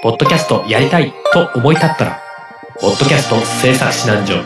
[0.02, 2.22] ポッドキャストやりたいと思い立ったら
[2.80, 4.42] ポッドキャスト制作指南所。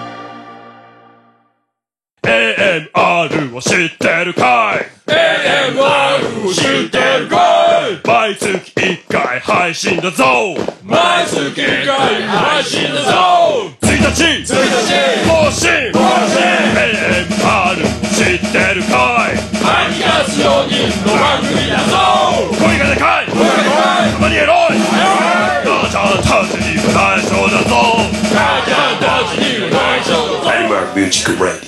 [2.25, 4.87] AMR を知ってるかい。
[5.07, 8.01] AMR を知ってるかい。
[8.05, 10.25] 毎月1回配信だぞ。
[10.83, 13.71] 毎月1回配信だぞ。
[13.81, 14.45] 1日
[30.95, 31.68] Music Radio